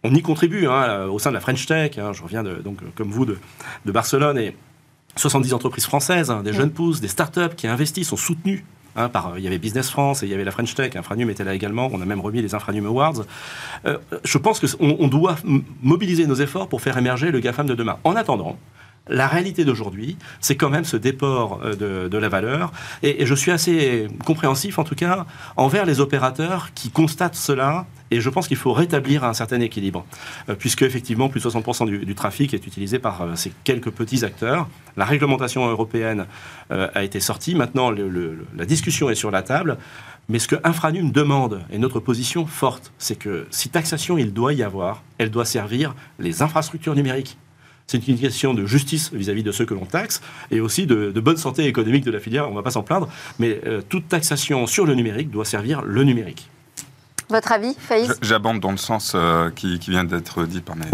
[0.03, 1.97] On y contribue hein, au sein de la French Tech.
[1.97, 3.37] Hein, je reviens donc, comme vous de,
[3.85, 4.55] de Barcelone et
[5.15, 9.37] 70 entreprises françaises, hein, des jeunes pousses, des startups qui investissent, sont soutenues hein, par,
[9.37, 11.53] il y avait Business France et il y avait la French Tech, Infranum était là
[11.53, 13.23] également, on a même remis les Infranum Awards.
[13.85, 15.35] Euh, je pense qu'on on doit
[15.81, 17.97] mobiliser nos efforts pour faire émerger le GAFAM de demain.
[18.03, 18.57] En attendant,
[19.09, 22.71] La réalité d'aujourd'hui, c'est quand même ce déport euh, de, la valeur.
[23.01, 25.25] Et, je suis assez compréhensif, en tout cas,
[25.57, 27.85] envers les opérateurs qui constatent cela.
[28.11, 30.05] Et je pense qu'il faut rétablir un certain équilibre,
[30.47, 34.23] euh, puisque effectivement, plus de 60% du, trafic est utilisé par euh, ces quelques petits
[34.23, 34.69] acteurs.
[34.95, 36.27] La réglementation européenne
[36.69, 37.55] a été sortie.
[37.55, 39.77] Maintenant, la discussion est sur la table.
[40.29, 44.53] Mais ce que Infranum demande, et notre position forte, c'est que si taxation il doit
[44.53, 47.37] y avoir, elle doit servir les infrastructures numériques.
[47.87, 51.37] C'est une question de justice vis-à-vis de ceux que l'on taxe et aussi de, bonne
[51.37, 54.67] santé économique de la filière, on ne va pas s'en plaindre, mais euh, toute taxation
[54.67, 56.49] sur le numérique doit servir le numérique.
[57.29, 60.85] Votre avis, Faïs J'abonde dans le sens euh, qui, vient d'être dit par mes,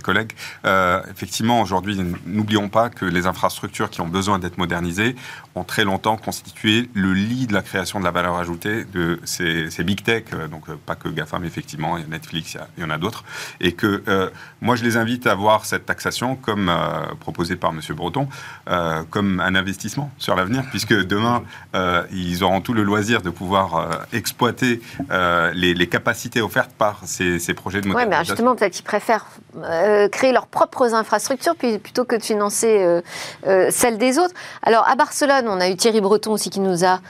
[0.00, 0.32] collègues.
[0.64, 5.16] Euh, effectivement, aujourd'hui, n'oublions pas que les infrastructures qui ont besoin d'être modernisées
[5.54, 9.68] ont très longtemps constitué le lit de la création de la valeur ajoutée de ces,
[9.84, 12.86] big tech, euh, donc euh, pas que GAFAM, effectivement, il y a Netflix, il y,
[12.86, 13.24] en a d'autres.
[13.60, 14.02] Et que
[14.60, 16.70] moi, je les invite à voir cette taxation, comme
[17.20, 17.80] proposé par M.
[17.94, 18.28] Breton,
[19.10, 21.42] comme un investissement sur l'avenir, puisque demain,
[22.12, 24.80] ils auront tout le loisir de pouvoir exploiter
[25.54, 27.94] les, capacités offertes par ces, projets de modernisation.
[27.94, 29.26] Oui, mais justement, peut-être qu'ils préfèrent
[29.64, 33.02] euh, créer leurs propres infrastructures plutôt que de financer euh,
[33.46, 34.34] euh, celles des autres.
[34.62, 37.00] Alors à Barcelone, on a eu Thierry Breton aussi qui nous a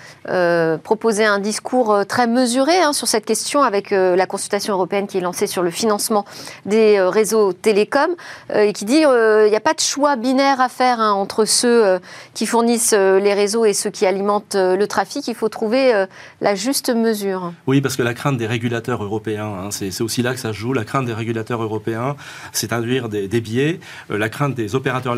[0.83, 5.21] proposé un discours très mesuré hein, sur cette question avec la consultation européenne qui est
[5.21, 6.25] lancée sur le financement
[6.65, 8.15] des réseaux télécoms
[8.55, 11.99] et qui dit il n'y a pas de choix binaire à faire hein, entre ceux
[12.35, 15.29] qui fournissent les réseaux et ceux qui alimentent le trafic.
[15.29, 16.07] Il faut trouver
[16.41, 17.53] la juste mesure.
[17.67, 20.73] Oui, parce que la crainte des régulateurs européens, hein, c'est aussi là que ça joue.
[20.73, 22.17] La crainte des régulateurs européens,
[22.53, 23.81] c'est induire des, biais.
[24.11, 25.17] Euh, la crainte des opérateurs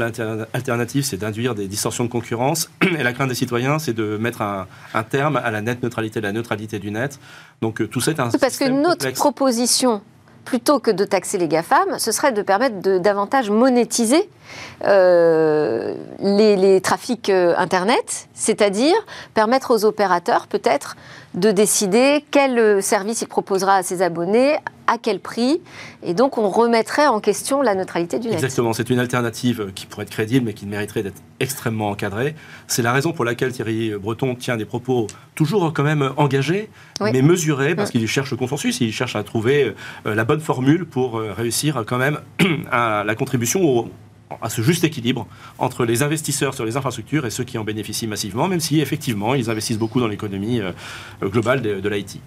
[0.52, 2.70] alternatifs, c'est d'induire des distorsions de concurrence.
[2.98, 4.66] Et la crainte des citoyens, c'est de mettre un,
[5.10, 7.18] terme à la net neutralité, la neutralité du net.
[7.60, 10.00] Donc euh, tout ça est un Parce que notre proposition,
[10.44, 14.28] plutôt que de taxer les GAFAM, ce serait de permettre de davantage monétiser
[14.84, 18.94] euh, les, trafics Internet, c'est-à-dire
[19.32, 20.96] permettre aux opérateurs peut-être
[21.34, 25.60] de décider quel service il proposera à ses abonnés, à quel prix,
[26.02, 28.34] et donc on remettrait en question la neutralité du net.
[28.34, 32.34] Exactement, c'est une alternative qui pourrait être crédible, mais qui mériterait d'être extrêmement encadrée.
[32.66, 36.70] C'est la raison pour laquelle Thierry Breton tient des propos toujours quand même engagés,
[37.00, 39.74] mais mesurés, parce qu'il cherche le consensus, il cherche à trouver
[40.06, 42.18] euh, la bonne formule pour euh, réussir quand même
[42.70, 43.88] à la contribution au,
[44.40, 45.26] à ce juste équilibre
[45.58, 49.34] entre les investisseurs sur les infrastructures et ceux qui en bénéficient massivement, même si effectivement
[49.34, 50.72] ils investissent beaucoup dans l'économie euh,
[51.22, 52.20] globale de, l'IT.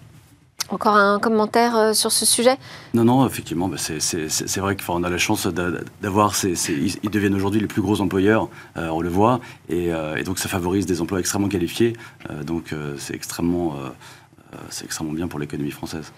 [0.70, 2.58] Encore un commentaire euh, sur ce sujet?
[2.94, 7.68] Non, non, effectivement, bah, c'est vrai qu'on a la chance d'avoir, ils deviennent aujourd'hui les
[7.68, 9.92] plus gros employeurs, euh, on le voit, et,
[10.26, 11.94] donc ça favorise des emplois extrêmement qualifiés,
[12.46, 13.76] donc c'est extrêmement,
[14.84, 16.12] extrêmement bien pour l'économie française.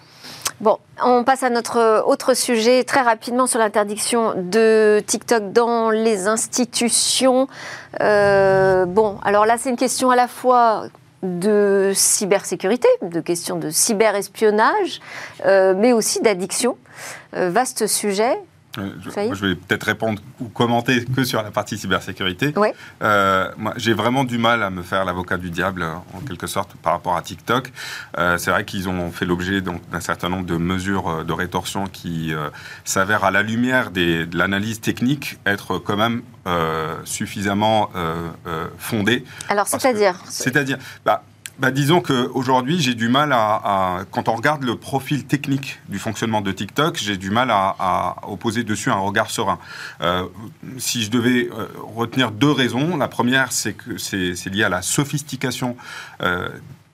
[0.61, 6.27] Bon, on passe à notre autre sujet très rapidement sur l'interdiction de TikTok dans les
[6.27, 7.47] institutions.
[8.01, 10.87] Euh, bon, alors là, c'est une question à la fois
[11.23, 15.01] de cybersécurité, de question de cyberespionnage,
[15.45, 16.77] euh, mais aussi d'addiction.
[17.35, 18.37] Euh, vaste sujet.
[18.77, 18.91] Euh,
[19.33, 22.53] je, vais peut-être répondre ou commenter que sur la partie cybersécurité.
[23.01, 26.93] Euh, j'ai vraiment du mal à me faire l'avocat du diable, en quelque sorte, par
[26.93, 27.71] rapport à TikTok.
[28.17, 32.33] Euh, c'est vrai qu'ils ont fait l'objet d'un certain nombre de mesures de rétorsion qui
[32.85, 36.21] s'avèrent, à la lumière de l'analyse technique, être quand même
[37.05, 37.89] suffisamment
[38.77, 39.23] fondées.
[39.49, 41.23] Alors, c'est-à-dire C'est-à-dire, bah,
[41.59, 46.39] bah, disons qu'aujourd'hui, j'ai du mal à, Quand on regarde le profil technique du fonctionnement
[46.41, 49.59] de TikTok, j'ai du mal à, opposer dessus un regard serein.
[50.01, 50.25] Euh,
[50.77, 54.81] si je devais euh, retenir deux raisons, la première, c'est que c'est lié à la
[54.81, 55.75] sophistication
[56.21, 56.49] euh,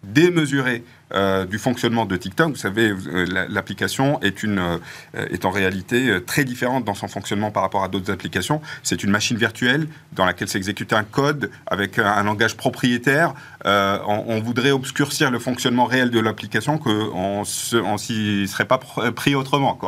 [0.05, 2.49] démesurée euh, du fonctionnement de TikTok.
[2.49, 4.79] Vous savez, euh, l'application est, euh,
[5.13, 8.59] est en réalité très différente dans son fonctionnement par rapport à d'autres applications.
[8.81, 13.35] C'est une machine virtuelle dans laquelle s'exécute un code avec un, langage propriétaire.
[13.65, 19.79] On, voudrait obscurcir le fonctionnement réel de l'application qu'on ne s'y serait pas pris autrement.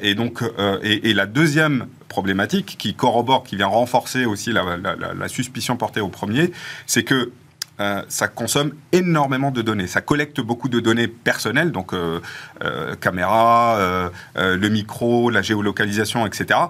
[0.00, 0.42] Et donc,
[0.82, 6.52] et, la deuxième problématique qui corrobore, qui vient renforcer aussi la suspicion portée au premier,
[6.86, 7.32] c'est que
[7.80, 9.86] euh, ça consomme énormément de données.
[9.86, 12.20] Ça collecte beaucoup de données personnelles, donc euh,
[12.62, 16.60] euh, caméra, le micro, la géolocalisation, etc.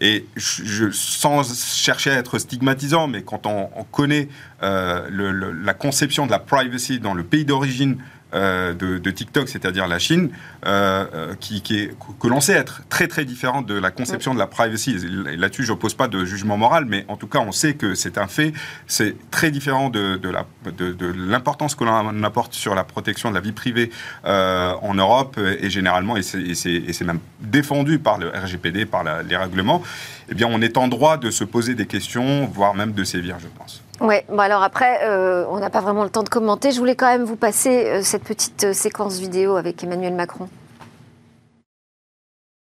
[0.00, 4.28] Et sans chercher à être stigmatisant, mais quand on, connaît
[4.60, 7.98] la conception de la privacy dans le pays d'origine
[8.32, 10.30] de, de, TikTok, c'est-à-dire la Chine,
[11.40, 14.46] qui, qui, est, que l'on sait être très très différente de la conception de la
[14.46, 14.96] privacy.
[15.36, 18.18] Là-dessus, je n'oppose pas de jugement moral, mais en tout cas, on sait que c'est
[18.18, 18.52] un fait.
[18.86, 23.52] C'est très différent de, de l'importance que l'on apporte sur la protection de la vie
[23.52, 23.90] privée
[24.24, 29.82] en Europe et généralement, et c'est même défendu par le RGPD, par les règlements.
[30.30, 33.36] Eh bien, on est en droit de se poser des questions, voire même de sévir,
[33.40, 33.82] je pense.
[34.00, 36.72] Oui, bon alors après, euh, on n'a pas vraiment le temps de commenter.
[36.72, 40.48] Je voulais quand même vous passer euh, cette petite euh, séquence vidéo avec Emmanuel Macron.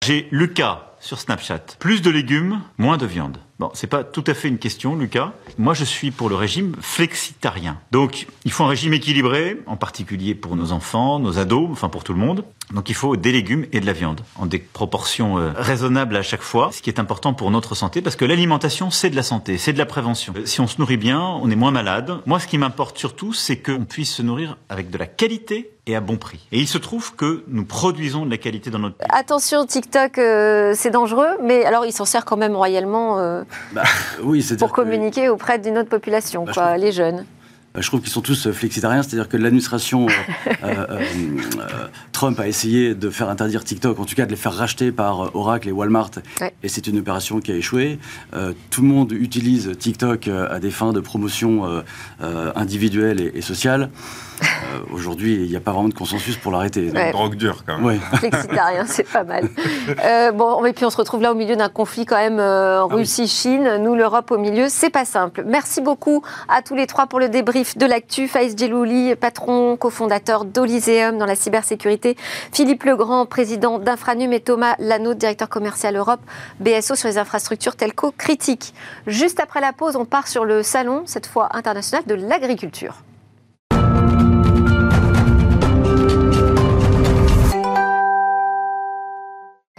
[0.05, 1.77] J'ai Lucas sur Snapchat.
[1.81, 3.39] Plus de légumes, moins de viande.
[3.59, 5.33] Bon, c'est pas tout à fait une question, Lucas.
[5.59, 7.79] Moi, je suis pour le régime flexitarien.
[7.91, 12.05] Donc, il faut un régime équilibré, en particulier pour nos enfants, nos ados, enfin pour
[12.05, 12.45] tout le monde.
[12.73, 16.23] Donc, il faut des légumes et de la viande, en des proportions euh, raisonnables à
[16.23, 19.23] chaque fois, ce qui est important pour notre santé, parce que l'alimentation, c'est de la
[19.23, 20.33] santé, c'est de la prévention.
[20.45, 22.19] Si on se nourrit bien, on est moins malade.
[22.27, 25.97] Moi, ce qui m'importe surtout, c'est qu'on puisse se nourrir avec de la qualité et
[25.97, 26.47] à bon prix.
[26.53, 29.09] Et il se trouve que nous produisons de la qualité dans notre pays.
[29.11, 33.43] Attention, TikTok, euh, c'est dangereux, mais alors il s'en sert quand même royalement euh,
[33.73, 33.83] bah,
[34.23, 37.27] oui, pour communiquer auprès d'une autre population, bah, quoi, les jeunes.
[37.75, 40.07] Bah, je trouve qu'ils sont tous euh, flexitariens, c'est-à-dire que l'administration
[42.13, 45.35] Trump a essayé de faire interdire TikTok, en tout cas de les faire racheter par
[45.35, 46.13] Oracle et Walmart,
[46.63, 47.99] et c'est une opération qui a échoué.
[48.71, 51.83] tout le monde utilise TikTok à des fins de promotion
[52.21, 53.91] individuelle et, et sociale.
[54.63, 56.91] Euh, aujourd'hui, il n'y a pas vraiment de consensus pour l'arrêter.
[56.93, 58.01] C'est une drogue dure, quand même.
[58.15, 59.49] Flexitarien, c'est pas mal.
[60.05, 62.81] Euh, bon, et puis on se retrouve là au milieu d'un conflit quand même euh,
[62.83, 63.79] ah Russie-Chine.
[63.83, 65.45] Nous, l'Europe au milieu, c'est pas simple.
[65.47, 68.29] Merci beaucoup à tous les trois pour le débrief de l'actu.
[68.29, 72.17] Faïs Djelouli, patron, cofondateur d'Olyséum dans la cybersécurité.
[72.53, 76.21] Philippe Legrand, président d'Infranum et Thomas Lano, directeur commercial Europe,
[76.61, 78.75] BSO sur les infrastructures telco critiques.
[79.07, 83.03] Juste après la pause, on part sur le salon, cette fois international, de l'agriculture.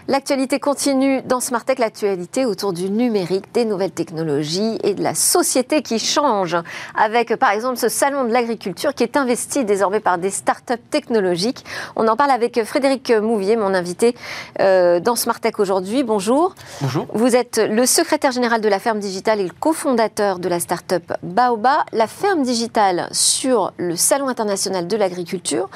[0.07, 5.15] L'actualité continue dans Smart Tech, l'actualité autour du numérique, des nouvelles technologies et de la
[5.15, 6.55] société qui change.
[6.93, 11.65] Avec par exemple ce salon de l'agriculture qui est investi désormais par des startups technologiques.
[11.95, 14.15] On en parle avec Frédéric Mouvier, mon invité
[14.61, 16.03] euh, dans Smart Tech aujourd'hui.
[16.03, 16.53] Bonjour.
[16.81, 17.07] Bonjour.
[17.15, 21.13] Vous êtes le secrétaire général de la ferme digitale et le cofondateur de la startup
[21.23, 21.83] Baoba.
[21.93, 25.67] La ferme digitale sur le salon international de l'agriculture,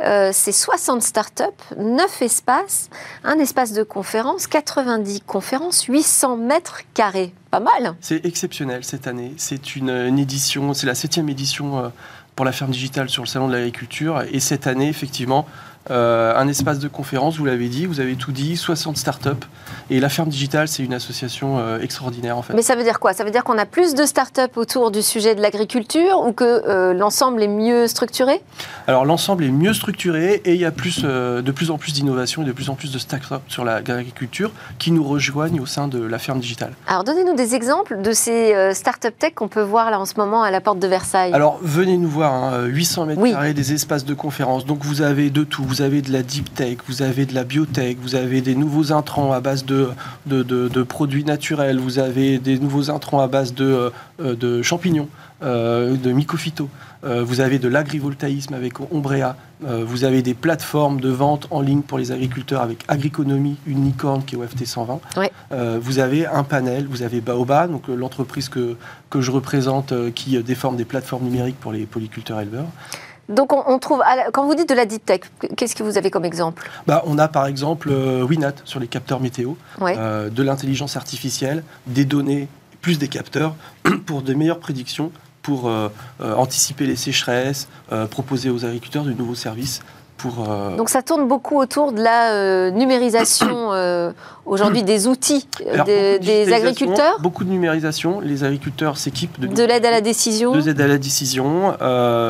[0.00, 1.44] euh, c'est 60 startups,
[1.78, 2.90] 9 espaces,
[3.24, 7.32] un espace de conférences, 90 conférences, 800 mètres carrés.
[7.50, 7.94] Pas mal.
[8.00, 9.34] C'est exceptionnel cette année.
[9.36, 11.88] C'est une, édition, c'est la septième édition euh,
[12.36, 14.22] pour la ferme digitale sur le salon de l'agriculture.
[14.30, 15.46] Et cette année, effectivement,
[15.90, 19.30] euh, un espace de conférence, vous l'avez dit, vous avez tout dit, 60 startups.
[19.90, 22.52] Et la ferme digitale, c'est une association euh, extraordinaire en fait.
[22.54, 23.12] Mais ça veut dire quoi?
[23.12, 26.44] Ça veut dire qu'on a plus de startups autour du sujet de l'agriculture ou que
[26.44, 28.42] euh, l'ensemble est mieux structuré?
[28.86, 32.42] Alors l'ensemble est mieux structuré et il y a plus, de plus en plus d'innovation
[32.42, 36.02] et de plus en plus de startups sur l'agriculture qui nous rejoignent au sein de
[36.02, 36.72] la ferme digitale.
[36.86, 40.42] Alors donnez-nous des exemples de ces startups tech qu'on peut voir là en ce moment
[40.42, 41.32] à la porte de Versailles.
[41.32, 44.66] Alors venez nous voir, 800 hein, mètres carrés, des espaces de conférence.
[44.66, 45.64] Donc vous avez de tout.
[45.64, 48.56] Vous vous avez de la deep tech, vous avez de la biotech, vous avez des
[48.56, 49.90] nouveaux intrants à base de,
[50.26, 55.08] de, produits naturels, vous avez des nouveaux intrants à base de, euh, de champignons,
[55.44, 56.68] euh, de mycophyto.
[57.04, 59.36] Euh, vous avez de l'agrivoltaïsme avec Ombrea.
[59.60, 64.34] vous avez des plateformes de vente en ligne pour les agriculteurs avec Agriconomie, Unicorn qui
[64.34, 65.00] est OFT 120.
[65.80, 68.76] vous avez un panel, vous avez Baoba, donc l'entreprise que,
[69.10, 72.66] que je représente qui déforme des plateformes numériques pour les polyculteurs éleveurs.
[73.28, 74.02] Donc on, trouve,
[74.32, 75.20] quand vous dites de la deep tech,
[75.56, 76.68] qu'est-ce que vous avez comme exemple?
[76.86, 79.52] Bah, On a par exemple euh, Winat sur les capteurs météo,
[79.82, 82.48] euh, de l'intelligence artificielle, des données,
[82.80, 83.54] plus des capteurs,
[84.06, 85.12] pour de meilleures prédictions,
[85.42, 85.88] pour euh,
[86.20, 87.68] anticiper les sécheresses,
[88.10, 89.80] proposer aux agriculteurs de nouveaux services.
[90.26, 94.12] Euh, Donc ça tourne beaucoup autour de la euh, numérisation euh,
[94.46, 95.46] aujourd'hui des outils
[95.86, 97.20] des, agriculteurs.
[97.20, 98.20] Beaucoup de numérisation.
[98.20, 101.74] Les agriculteurs s'équipent de, de l'aide à la décision, de l'aide à la décision,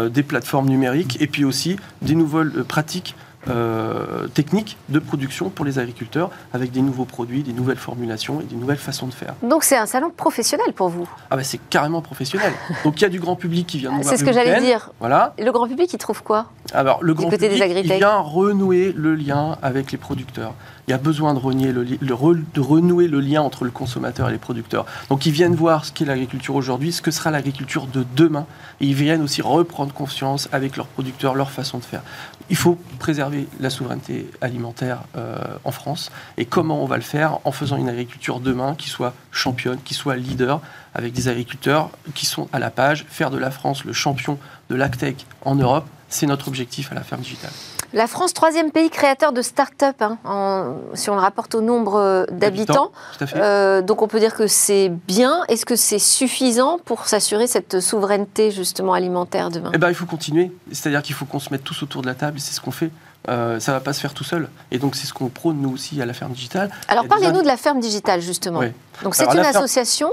[0.08, 3.14] des plateformes numériques et puis aussi des nouvelles pratiques
[3.48, 8.44] euh, techniques de production pour les agriculteurs avec des nouveaux produits, des nouvelles formulations et
[8.44, 9.34] des nouvelles façons de faire.
[9.42, 11.08] Donc c'est un salon professionnel pour vous?
[11.30, 12.52] Ah bah c'est carrément professionnel.
[12.84, 14.08] Donc il y a du grand public qui vient nous voir.
[14.08, 14.90] C'est ce que j'allais dire.
[15.00, 15.34] Voilà.
[15.38, 16.46] Et le grand public il trouve quoi?
[16.72, 20.54] Alors le grand public il vient renouer le lien avec les producteurs.
[20.86, 24.32] Il y a besoin de, renier le, de renouer le lien entre le consommateur et
[24.32, 24.86] les producteurs.
[25.10, 28.46] Donc ils viennent voir ce qu'est l'agriculture aujourd'hui, ce que sera l'agriculture de demain.
[28.80, 32.02] Et ils viennent aussi reprendre confiance avec leurs producteurs, leur façon de faire.
[32.50, 36.10] Il faut préserver la souveraineté alimentaire euh, en France.
[36.36, 39.94] Et comment on va le faire En faisant une agriculture demain qui soit championne, qui
[39.94, 40.60] soit leader,
[40.94, 44.38] avec des agriculteurs qui sont à la page, faire de la France le champion
[44.70, 47.50] de l'agtech en Europe C'est notre objectif à la ferme digitale.
[47.94, 52.24] La France, troisième pays créateur de start-up, hein, si on le rapporte au nombre euh,
[52.30, 52.92] d'habitants.
[53.36, 55.42] Euh, donc on peut dire que c'est bien.
[55.48, 59.70] Est-ce que c'est suffisant pour s'assurer cette souveraineté justement alimentaire demain?
[59.74, 60.52] Eh ben, il faut continuer.
[60.70, 62.90] C'est-à-dire qu'il faut qu'on se mette tous autour de la table c'est ce qu'on fait.
[63.28, 64.48] Euh, ça ne va pas se faire tout seul.
[64.70, 66.70] Et donc, c'est ce qu'on prône, nous aussi, à la ferme digitale.
[66.88, 68.60] Alors, parlez-nous de la ferme digitale, justement.
[69.02, 70.10] Donc, c'est une association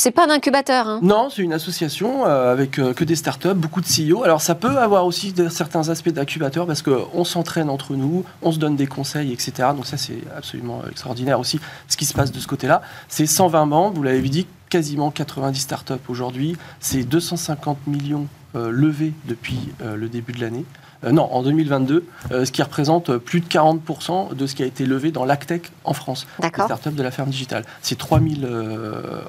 [0.00, 0.88] c'est pas un incubateur.
[0.88, 1.00] Hein.
[1.02, 4.24] Non, c'est une association euh, avec euh, que des startups, beaucoup de CEO.
[4.24, 8.58] Alors ça peut avoir aussi certains aspects d'incubateur parce qu'on s'entraîne entre nous, on se
[8.58, 9.68] donne des conseils, etc.
[9.76, 12.80] Donc ça c'est absolument extraordinaire aussi ce qui se passe de ce côté-là.
[13.08, 16.56] C'est 120 membres, vous l'avez dit, quasiment 90 startups aujourd'hui.
[16.80, 20.64] C'est 250 millions euh, levés depuis le début de l'année.
[21.02, 25.10] non, en 2022, ce qui représente plus de 40% de ce qui a été levé
[25.10, 27.64] dans l'ACTEC en France, les startups de la ferme digitale.
[27.82, 28.48] C'est 3000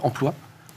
[0.02, 0.34] emplois.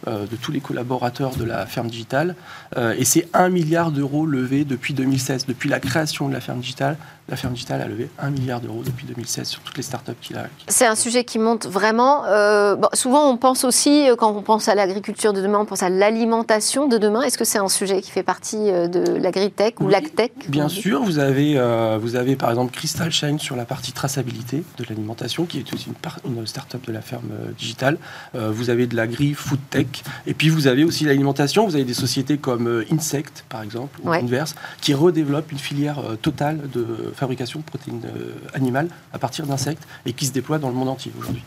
[0.07, 2.35] Euh, de tous les collaborateurs de la ferme digitale.
[2.77, 5.47] Euh, et c'est 1 milliard d'euros levés depuis 2016.
[5.47, 6.99] Depuis la création de la ferme digitale,
[7.29, 10.37] la ferme digitale a levé 1 milliard d'euros depuis 2016 sur toutes les startups qu'il
[10.37, 10.47] a.
[10.69, 12.25] C'est un sujet qui monte vraiment.
[12.27, 15.89] Euh, souvent, on pense aussi, quand on pense à l'agriculture de demain, on pense à
[15.89, 17.23] l'alimentation de demain.
[17.23, 21.19] Est-ce que c'est un sujet qui fait partie de l'agritech ou l'agtech Bien sûr, vous
[21.19, 21.55] avez,
[22.01, 25.89] vous avez par exemple Crystal Shine sur la partie traçabilité de l'alimentation, qui est aussi
[26.27, 27.99] une, une start-up de la ferme digitale.
[28.35, 29.87] vous avez de l'agri food tech
[30.27, 33.99] et puis vous avez aussi l'alimentation, vous avez des sociétés comme euh, Insect, par exemple,
[34.03, 39.19] ou Inverse, qui redéveloppent une filière euh, totale de fabrication de protéines euh, animales à
[39.19, 41.43] partir d'insectes et qui se déploie dans le monde entier aujourd'hui.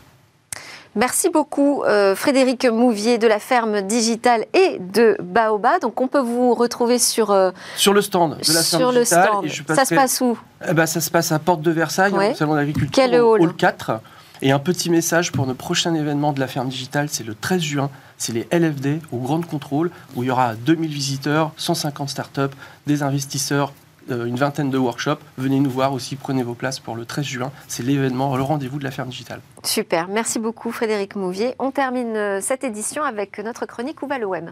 [0.96, 1.84] Merci beaucoup
[2.16, 5.78] Frédéric Mouvier de la ferme digitale et de Baoba.
[5.78, 9.30] Donc on peut vous retrouver sur sur le stand de la ferme sur digitale.
[9.44, 9.76] Le stand.
[9.76, 12.56] ça se passe où eh ben, Ça se passe à Porte de Versailles, au salon
[12.56, 14.00] d'agriculture, hall, hall 4.
[14.42, 17.62] Et un petit message pour nos prochains événements de la ferme digitale, c'est le 13
[17.62, 22.56] juin c'est les LFD au Grand Contrôle, où il y aura 2000 visiteurs, 150 startups,
[22.86, 25.20] des investisseurs, euh, une vingtaine de workshops.
[25.38, 27.52] Venez nous voir aussi, prenez vos places pour le 13 juin.
[27.68, 29.42] C'est l'événement, le rendez-vous de la ferme digitale.
[29.64, 31.56] Super, merci beaucoup Frédéric Mouvier.
[31.60, 34.50] On termine euh, cette édition avec notre chronique Où va le web?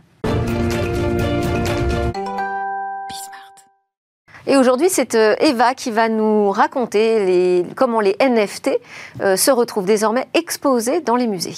[4.48, 8.72] Et aujourd'hui, c'est euh, Eva qui va nous raconter les, comment les NFT
[9.20, 11.56] se retrouvent désormais exposés dans les musées.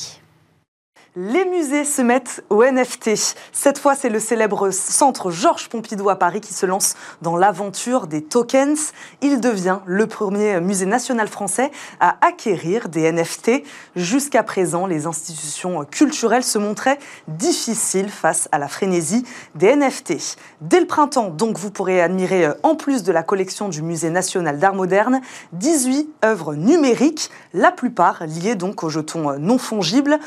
[1.20, 3.10] Les musées se mettent au NFT.
[3.52, 6.94] Cette fois, c'est le célèbre centre Georges Pompidou à Paris qui se lance
[7.24, 8.92] dans l'aventure des tokens.
[9.24, 13.64] Il devient le premier musée national français à acquérir des NFT.
[13.96, 20.38] Jusqu'à présent, les institutions culturelles se montraient difficiles face à la frénésie des NFT.
[20.62, 24.60] Dès le printemps, donc, vous pourrez admirer, en plus de la collection du Musée national
[24.60, 25.22] d'art moderne,
[25.54, 30.20] 18 œuvres numériques, la plupart liées donc aux jetons non fongibles.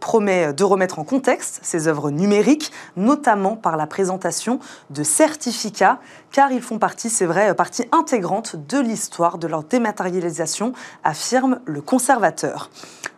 [0.00, 4.60] Promet de remettre en contexte ces œuvres numériques, notamment par la présentation
[4.90, 5.98] de certificats,
[6.32, 10.72] car ils font partie, c'est vrai, partie intégrante de l'histoire de leur dématérialisation,
[11.04, 12.70] affirme le conservateur.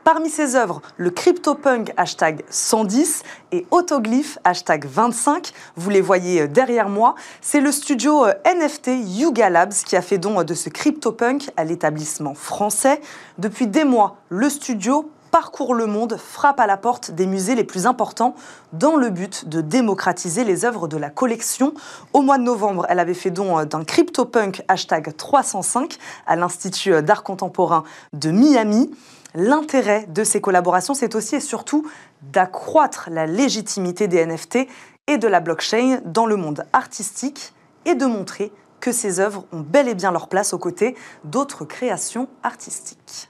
[0.03, 3.22] Parmi ces œuvres, le CryptoPunk hashtag 110
[3.53, 9.51] et Autoglyph hashtag 25, vous les voyez derrière moi, c'est le studio euh, NFT Yuga
[9.51, 13.01] Labs qui a fait don de ce CryptoPunk à l'établissement français.
[13.38, 17.64] Depuis des mois, le studio parcourt le monde, frappe à la porte des musées les
[17.64, 18.35] plus importants
[18.72, 21.74] dans le but de démocratiser les œuvres de la collection.
[22.12, 27.03] Au mois de novembre, elle avait fait don euh, d'un CryptoPunk hashtag 305 à l'Institut
[27.03, 28.91] d'art contemporain de Miami.
[29.35, 31.87] L'intérêt de ces collaborations, c'est aussi et surtout
[32.22, 34.66] d'accroître la légitimité des NFT
[35.07, 37.53] et de la blockchain dans le monde artistique
[37.85, 41.64] et de montrer que ces œuvres ont bel et bien leur place aux côtés d'autres
[41.64, 43.30] créations artistiques.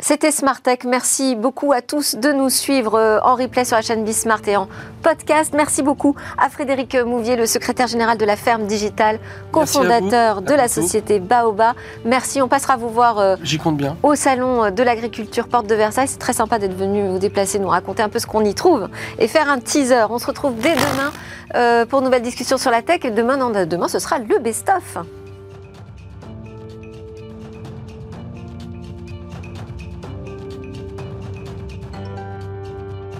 [0.00, 0.80] C'était Smart Tech.
[0.84, 4.56] Merci beaucoup à tous de nous suivre euh, en replay sur la chaîne Bismart et
[4.56, 4.68] en
[5.02, 5.54] podcast.
[5.56, 9.18] Merci beaucoup à Frédéric Mouvier, le secrétaire général de la ferme digitale,
[9.52, 11.74] cofondateur de la société Baoba.
[12.04, 12.42] Merci.
[12.42, 13.96] On passera vous voir euh, compte bien.
[14.02, 16.08] au salon de l'agriculture Porte de Versailles.
[16.08, 18.88] C'est très sympa d'être venu vous déplacer, nous raconter un peu ce qu'on y trouve
[19.18, 20.06] et faire un teaser.
[20.10, 21.12] On se retrouve dès demain
[21.54, 23.00] euh, pour une nouvelle discussion sur la tech.
[23.04, 24.98] Et demain, non, demain, ce sera le best-of.